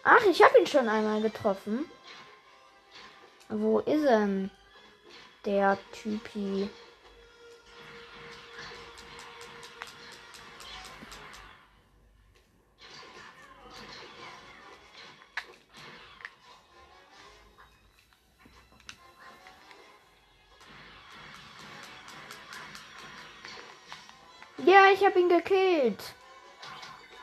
[0.04, 1.86] Ach, ich habe ihn schon einmal getroffen.
[3.54, 4.50] Wo ist denn
[5.44, 6.70] der Typi?
[24.60, 26.02] Ja, ich habe ihn gekillt.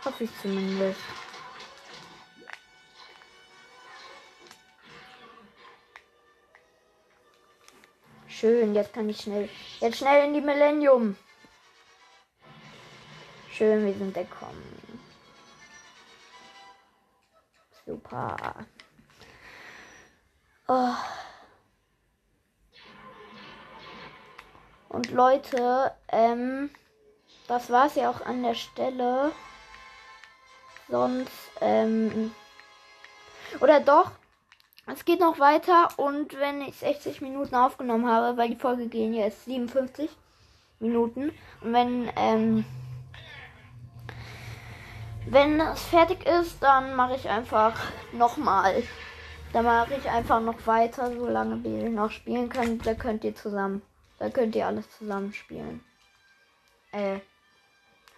[0.05, 1.01] Hoffe ich zumindest.
[8.39, 9.49] Schön, jetzt kann ich schnell.
[9.80, 11.16] Jetzt schnell in die Millennium.
[13.51, 15.01] Schön, wir sind gekommen.
[17.84, 18.36] Super.
[20.68, 20.95] Oh.
[24.89, 26.70] Und Leute, ähm,
[27.49, 29.32] das war's ja auch an der Stelle.
[30.89, 32.32] Sonst, ähm,
[33.59, 34.12] oder doch,
[34.91, 39.14] es geht noch weiter und wenn ich 60 Minuten aufgenommen habe, weil die Folge gehen
[39.14, 40.11] jetzt 57
[40.80, 42.64] Minuten und wenn, ähm,
[45.26, 47.78] wenn es fertig ist, dann mache ich einfach
[48.12, 48.82] nochmal.
[49.53, 52.80] Dann mache ich einfach noch weiter, solange wir noch spielen können.
[52.80, 53.82] Da könnt ihr zusammen,
[54.18, 55.84] da könnt ihr alles zusammen spielen.
[56.93, 57.18] Äh,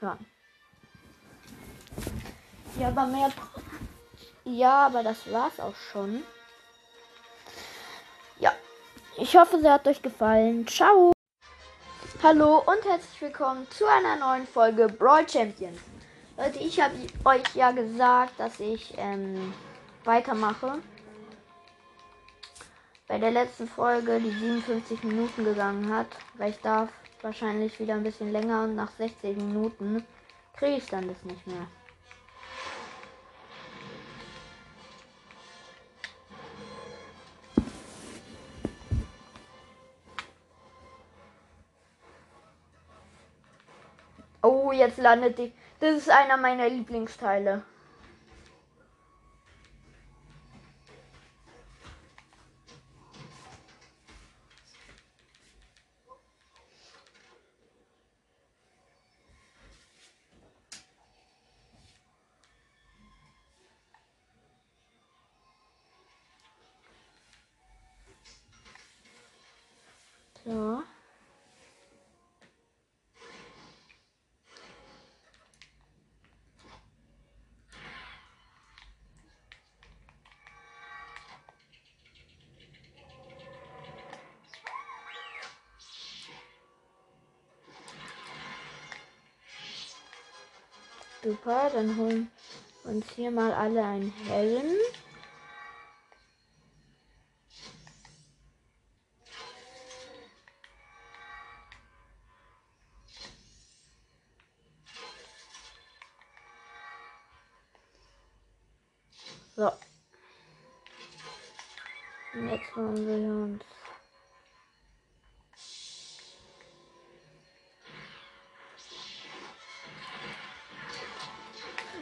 [0.00, 0.26] hören.
[2.78, 3.30] Ja, aber mehr.
[4.44, 6.22] Ja, aber das war's auch schon.
[9.22, 10.66] Ich hoffe, es hat euch gefallen.
[10.66, 11.12] Ciao.
[12.22, 15.78] Hallo und herzlich willkommen zu einer neuen Folge Brawl Champions.
[16.38, 16.94] Leute, ich habe
[17.26, 19.52] euch ja gesagt, dass ich ähm,
[20.04, 20.78] weitermache.
[23.08, 26.08] Bei der letzten Folge, die 57 Minuten gegangen hat,
[26.38, 26.88] weil ich darf
[27.20, 30.02] wahrscheinlich wieder ein bisschen länger und nach 60 Minuten
[30.56, 31.66] kriege ich dann das nicht mehr.
[44.72, 45.52] Jetzt landet die.
[45.80, 47.62] Das ist einer meiner Lieblingsteile.
[91.30, 92.28] Super, dann holen
[92.82, 94.66] wir uns hier mal alle einen Helm.
[109.54, 109.70] So.
[112.34, 113.79] Und jetzt holen wir uns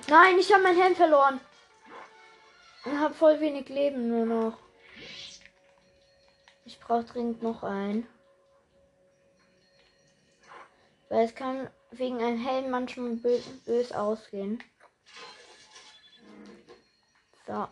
[0.08, 1.38] Nein, ich habe mein Helm verloren.
[2.86, 4.58] Und habe voll wenig Leben nur noch.
[6.64, 8.08] Ich brauche dringend noch einen.
[11.10, 14.62] Weil es kann wegen einem Helm manchmal bö bös ausgehen.
[17.46, 17.68] So.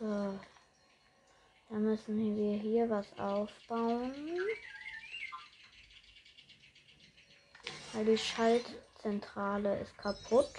[0.00, 0.49] So.
[1.70, 4.12] Dann müssen wir hier was aufbauen.
[7.92, 10.50] Weil die Schaltzentrale ist kaputt.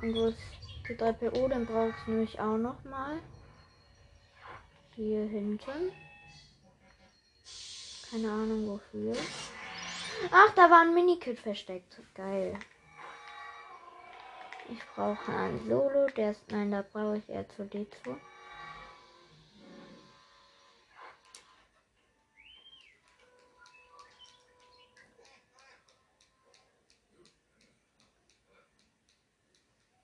[0.00, 0.38] Und wo ist
[0.88, 1.48] die 3PO?
[1.48, 3.20] Dann brauche ich nämlich auch noch mal.
[4.94, 5.92] Hier hinten.
[8.10, 9.16] Keine Ahnung wofür.
[10.30, 12.00] Ach, da war ein Minikit versteckt.
[12.14, 12.58] Geil.
[14.72, 16.06] Ich brauche einen Solo.
[16.16, 16.50] Der ist.
[16.50, 18.16] Nein, da brauche ich eher zu D zu.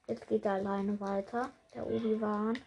[0.06, 1.50] Jetzt geht er alleine weiter.
[1.74, 2.58] Der Obi-Wan.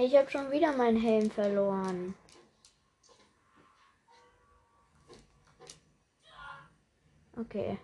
[0.00, 2.14] Ich habe schon wieder meinen Helm verloren.
[7.36, 7.76] Okay.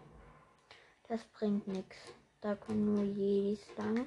[1.09, 1.97] Das bringt nichts.
[2.41, 4.07] Da kommen nur Jedis lang.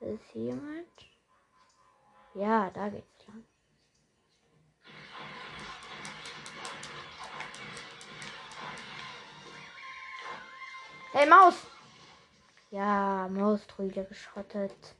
[0.00, 0.88] Ist hier jemand?
[2.34, 3.44] Ja, da geht's lang.
[11.12, 11.54] Hey Maus!
[12.72, 14.96] Ja, Mausdrüse geschrottet.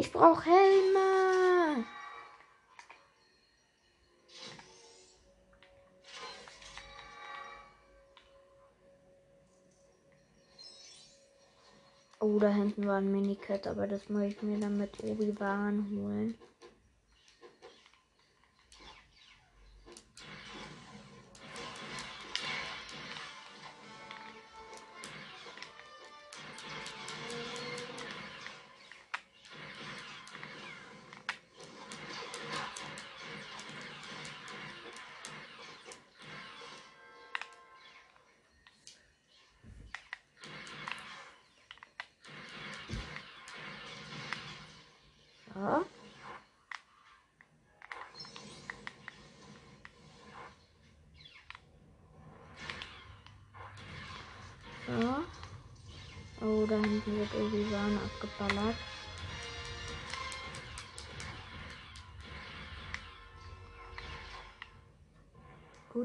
[0.00, 1.84] Ich brauche Helme.
[12.18, 16.38] Oh, da hinten war ein Minicat, aber das möchte ich mir dann mit Obi-Wan holen.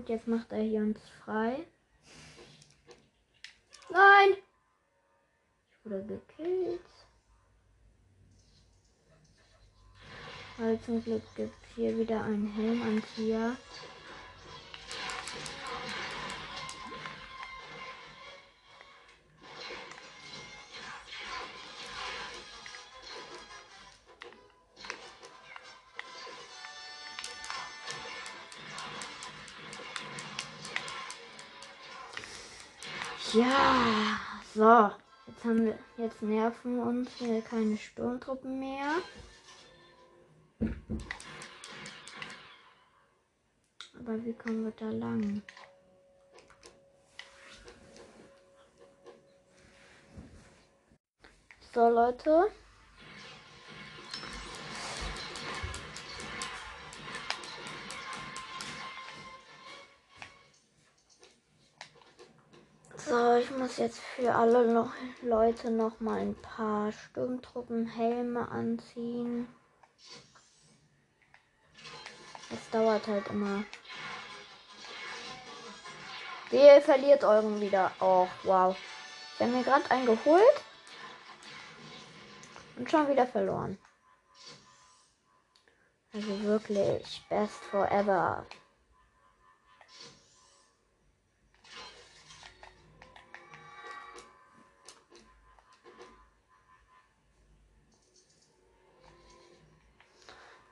[0.05, 1.65] Gut, jetzt macht er hier uns frei.
[3.89, 4.35] Nein!
[5.71, 6.79] Ich wurde gekillt.
[10.59, 13.39] Aber zum Glück gibt es hier wieder einen Helmanzieher.
[13.39, 13.57] Ja,
[36.05, 38.91] jetzt nerven uns hier keine Sturmtruppen mehr.
[43.99, 45.41] Aber wie kommen wir da lang?
[51.73, 52.51] So, Leute.
[63.07, 64.91] So, ich muss jetzt für alle noch
[65.21, 69.47] Leute noch mal ein paar Sturmtruppenhelme anziehen.
[72.51, 73.63] Es dauert halt immer.
[76.49, 77.91] Ihr verliert euren wieder.
[77.99, 78.75] Oh, wow.
[79.35, 80.63] Ich habe mir gerade einen geholt.
[82.77, 83.77] Und schon wieder verloren.
[86.11, 88.47] Also wirklich, best forever.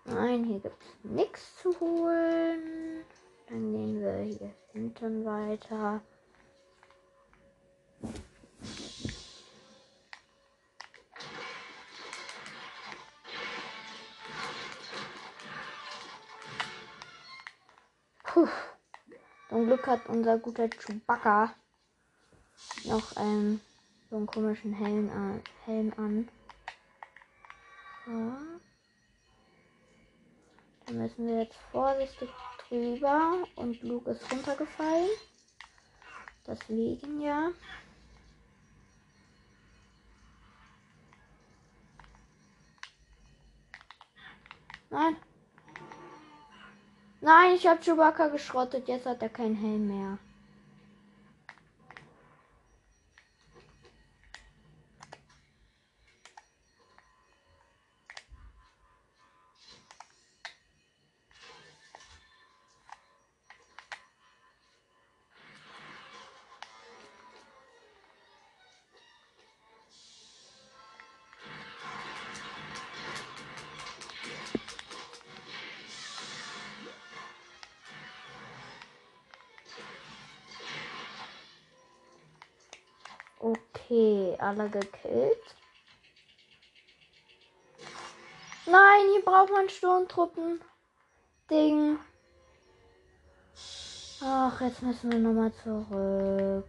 [0.06, 3.06] Nein, hier gibt es nichts zu holen.
[3.48, 6.02] Dann gehen wir hier hinten weiter.
[18.24, 18.48] Puh.
[19.50, 21.54] Zum Glück hat unser guter Chewbacca
[22.86, 23.62] noch einen
[24.10, 25.42] so einen komischen Helm an.
[25.66, 26.30] Helm an.
[28.06, 28.73] So.
[30.86, 32.30] Da müssen wir jetzt vorsichtig
[32.68, 35.10] drüber und Luke ist runtergefallen.
[36.46, 37.52] Deswegen ja.
[44.90, 45.16] Nein.
[47.22, 48.88] Nein, ich habe Chewbacca geschrottet.
[48.88, 50.18] Jetzt hat er keinen Helm mehr.
[84.44, 85.56] Alle gekillt.
[88.66, 90.62] Nein, hier braucht man Sturmtruppen.
[91.50, 92.00] Ding.
[94.22, 96.66] Ach, jetzt müssen wir nochmal zurück.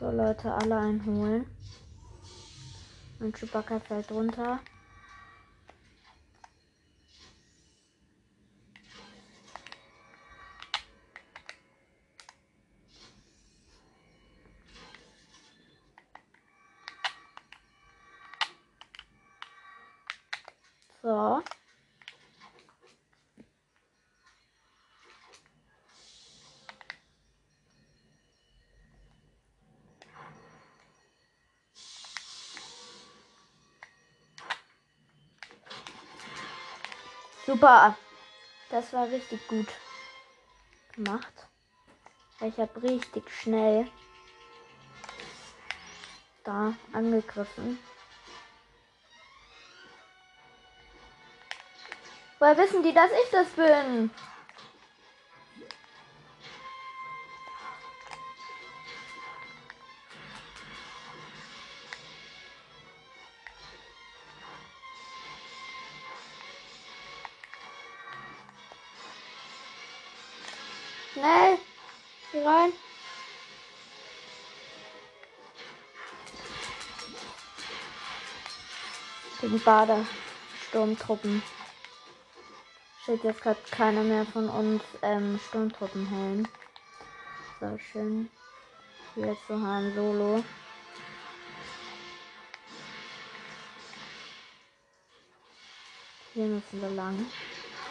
[0.00, 1.46] So, Leute, alle einholen.
[3.20, 4.58] Und Chewbacca fällt runter.
[37.52, 37.98] Super.
[38.70, 39.66] Das war richtig gut
[40.94, 41.34] gemacht.
[42.40, 43.86] Ich habe richtig schnell
[46.44, 47.78] da angegriffen.
[52.38, 54.10] Woher wissen die, dass ich das bin?
[79.62, 81.42] Den Badesturmtruppen.
[83.02, 86.48] Steht jetzt gerade keiner mehr von uns ähm, Sturmtruppenhelm.
[87.60, 88.30] So schön.
[89.14, 90.42] Hier zu Han Solo.
[96.34, 97.26] Hier müssen wir lang.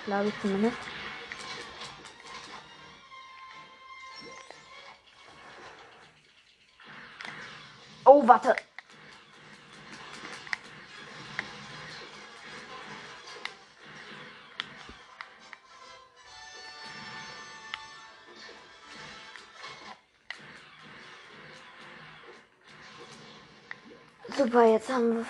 [0.06, 0.78] Glaube ich zumindest.
[8.04, 8.56] Oh, warte.
[24.52, 25.26] Super, jetzt haben wir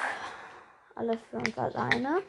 [0.95, 2.23] alles für uns alleine.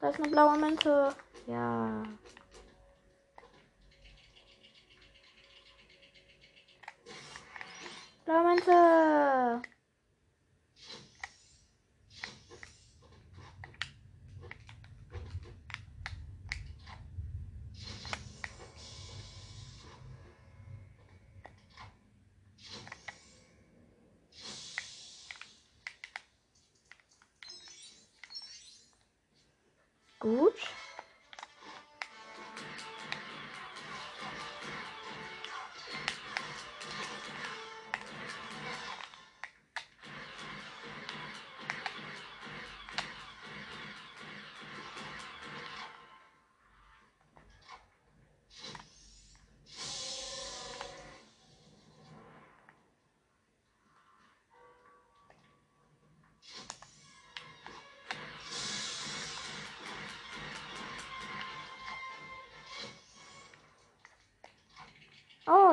[0.00, 1.14] Da ist eine blaue Münze.
[1.46, 2.02] Ja.
[8.24, 9.62] Blaue Münze.
[30.24, 30.56] Gut.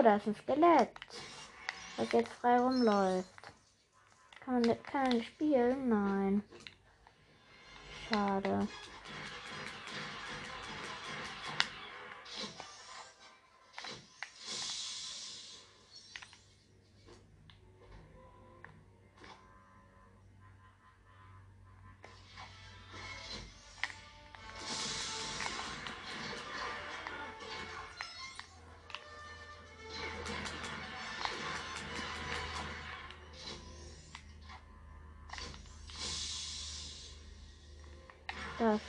[0.02, 0.90] Oh, da ist ein Skelett.
[1.96, 3.30] Das jetzt frei rumläuft.
[4.44, 5.90] Kann man kann man spielen?
[5.90, 6.44] Nein.
[8.10, 8.68] Schade.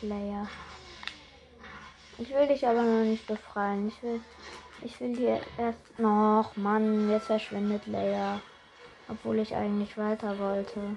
[0.02, 0.46] Leia.
[2.18, 3.88] Ich will dich aber noch nicht befreien.
[3.88, 4.20] Ich will,
[4.82, 6.56] ich will hier erst noch.
[6.56, 8.40] Mann, jetzt verschwindet Leia.
[9.08, 10.96] Obwohl ich eigentlich weiter wollte.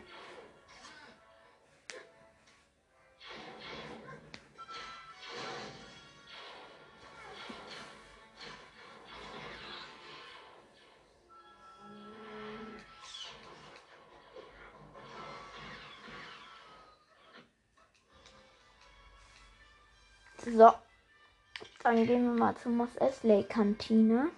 [21.85, 24.31] Dann gehen wir mal zur Moss Esley Kantine.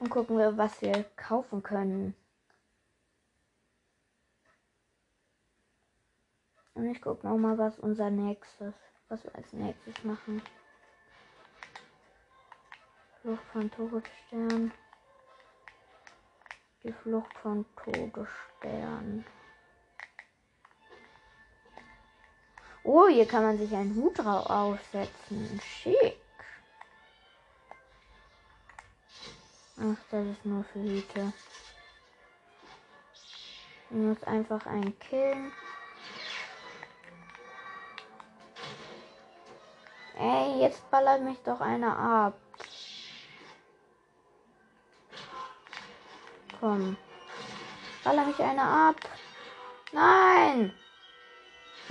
[0.00, 2.16] Und gucken wir, was wir kaufen können.
[6.74, 8.74] Und ich gucke noch mal, was unser nächstes,
[9.08, 10.42] was wir als nächstes machen.
[13.22, 14.72] Flucht von Todesstern.
[16.82, 19.24] Die Flucht von Todesstern.
[22.82, 25.60] Oh, hier kann man sich einen Hut aufsetzen.
[25.62, 26.16] Schick.
[29.78, 31.32] Ach, das ist nur für Hüte.
[33.90, 35.52] Ich muss einfach einen killen.
[40.18, 42.34] Ey, jetzt ballert mich doch einer ab.
[46.60, 46.96] Komm.
[48.04, 48.96] Baller mich einer ab.
[49.92, 50.74] Nein!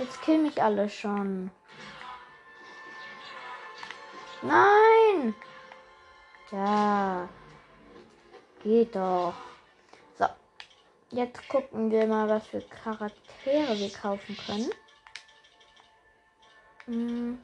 [0.00, 1.50] Jetzt kill mich alle schon.
[4.40, 5.34] Nein!
[6.50, 7.28] Ja.
[8.62, 9.34] Geht doch.
[10.18, 10.24] So.
[11.10, 14.70] Jetzt gucken wir mal, was für Charaktere wir kaufen können.
[16.86, 17.38] Hm.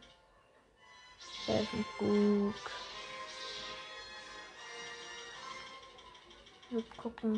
[1.46, 2.54] Der ist nicht gut.
[6.70, 7.36] Wir gucken.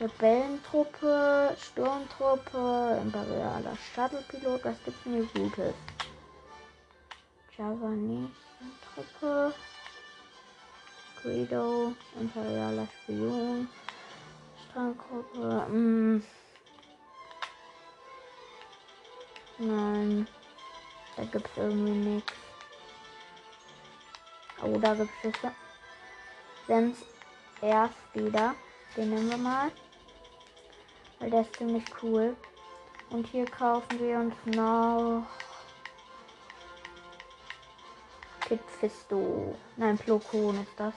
[0.00, 4.64] Rebellentruppe, Sturmtruppe, imperialer Shuttle-Pilot.
[4.64, 5.74] Was gibt's denn hier Gutes?
[7.56, 9.54] Javanese-Truppe.
[11.22, 13.68] Greedo, imperialer Spion.
[14.68, 15.66] Strandgruppe.
[15.70, 16.22] Mm.
[19.58, 20.26] Nein.
[21.16, 22.32] Da gibt's irgendwie nichts.
[24.60, 25.52] Oh, da gibt's Schüsse.
[26.66, 26.98] Sems
[27.62, 28.56] erst wieder.
[28.96, 29.70] Den nehmen wir mal.
[31.18, 32.36] Weil der ist ziemlich cool.
[33.10, 35.26] Und hier kaufen wir uns noch
[38.40, 39.54] Kit Fisto.
[39.76, 40.94] Nein, Plokon ist das.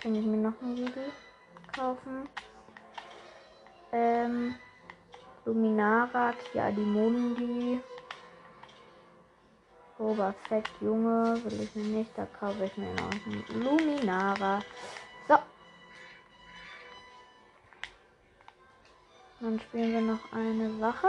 [0.00, 1.10] Kann ich mir noch ein Siegel
[1.74, 2.28] kaufen.
[3.92, 4.54] Ähm,
[5.44, 7.80] Luminara, Kiadimundi.
[9.98, 12.10] Boba Fett Junge will ich mir nicht.
[12.16, 14.60] Da kaufe ich mir noch einen Luminara.
[19.46, 21.06] Dann spielen wir noch eine Sache.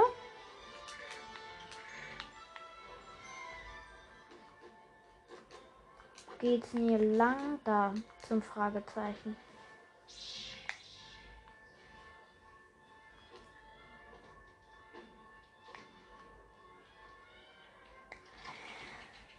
[6.37, 7.95] Geht's mir lang da
[8.27, 9.35] zum Fragezeichen?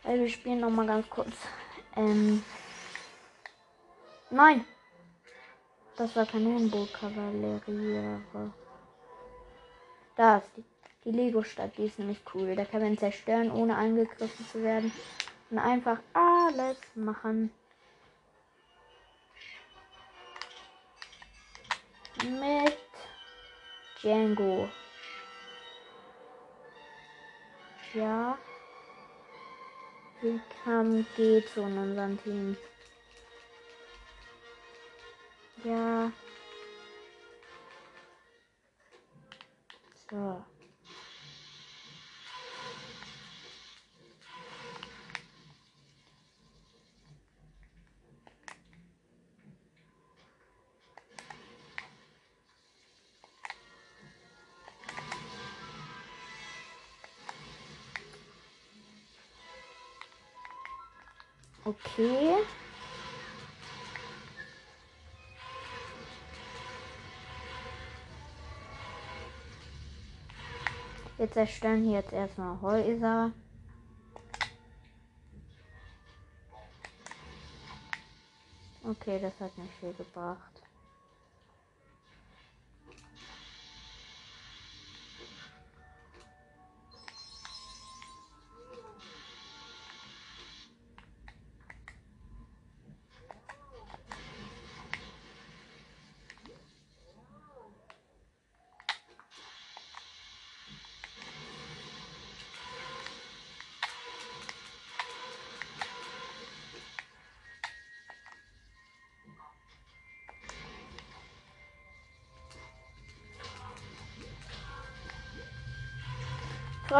[0.02, 1.36] Also wir spielen noch mal ganz kurz.
[1.94, 2.42] Ähm
[4.30, 4.64] Nein!
[5.96, 8.20] Das war Kanonenboot-Kavallerie.
[10.18, 10.64] Da ist die,
[11.04, 12.56] die Lego-Stadt, die ist nämlich cool.
[12.56, 14.90] Da kann man zerstören, ohne angegriffen zu werden.
[15.48, 17.52] Und einfach alles machen.
[22.24, 22.76] Mit
[24.02, 24.68] Django.
[27.94, 28.36] Ja.
[30.20, 32.56] Wie kam geht zu unserem Team?
[35.62, 36.10] Ja.
[40.10, 40.44] So.
[61.66, 62.36] Okay.
[71.28, 73.32] Wir zerstören hier jetzt erstmal Häuser.
[78.82, 80.62] Okay, das hat nicht viel gebracht.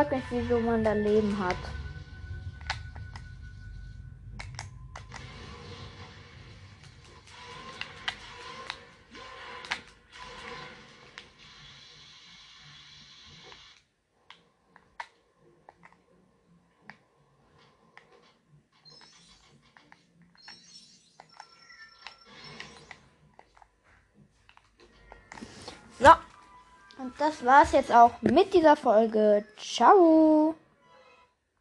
[0.08, 1.77] Frag mich, wieso man da Leben hat.
[27.18, 29.44] Das war's jetzt auch mit dieser Folge.
[29.56, 30.54] Ciao.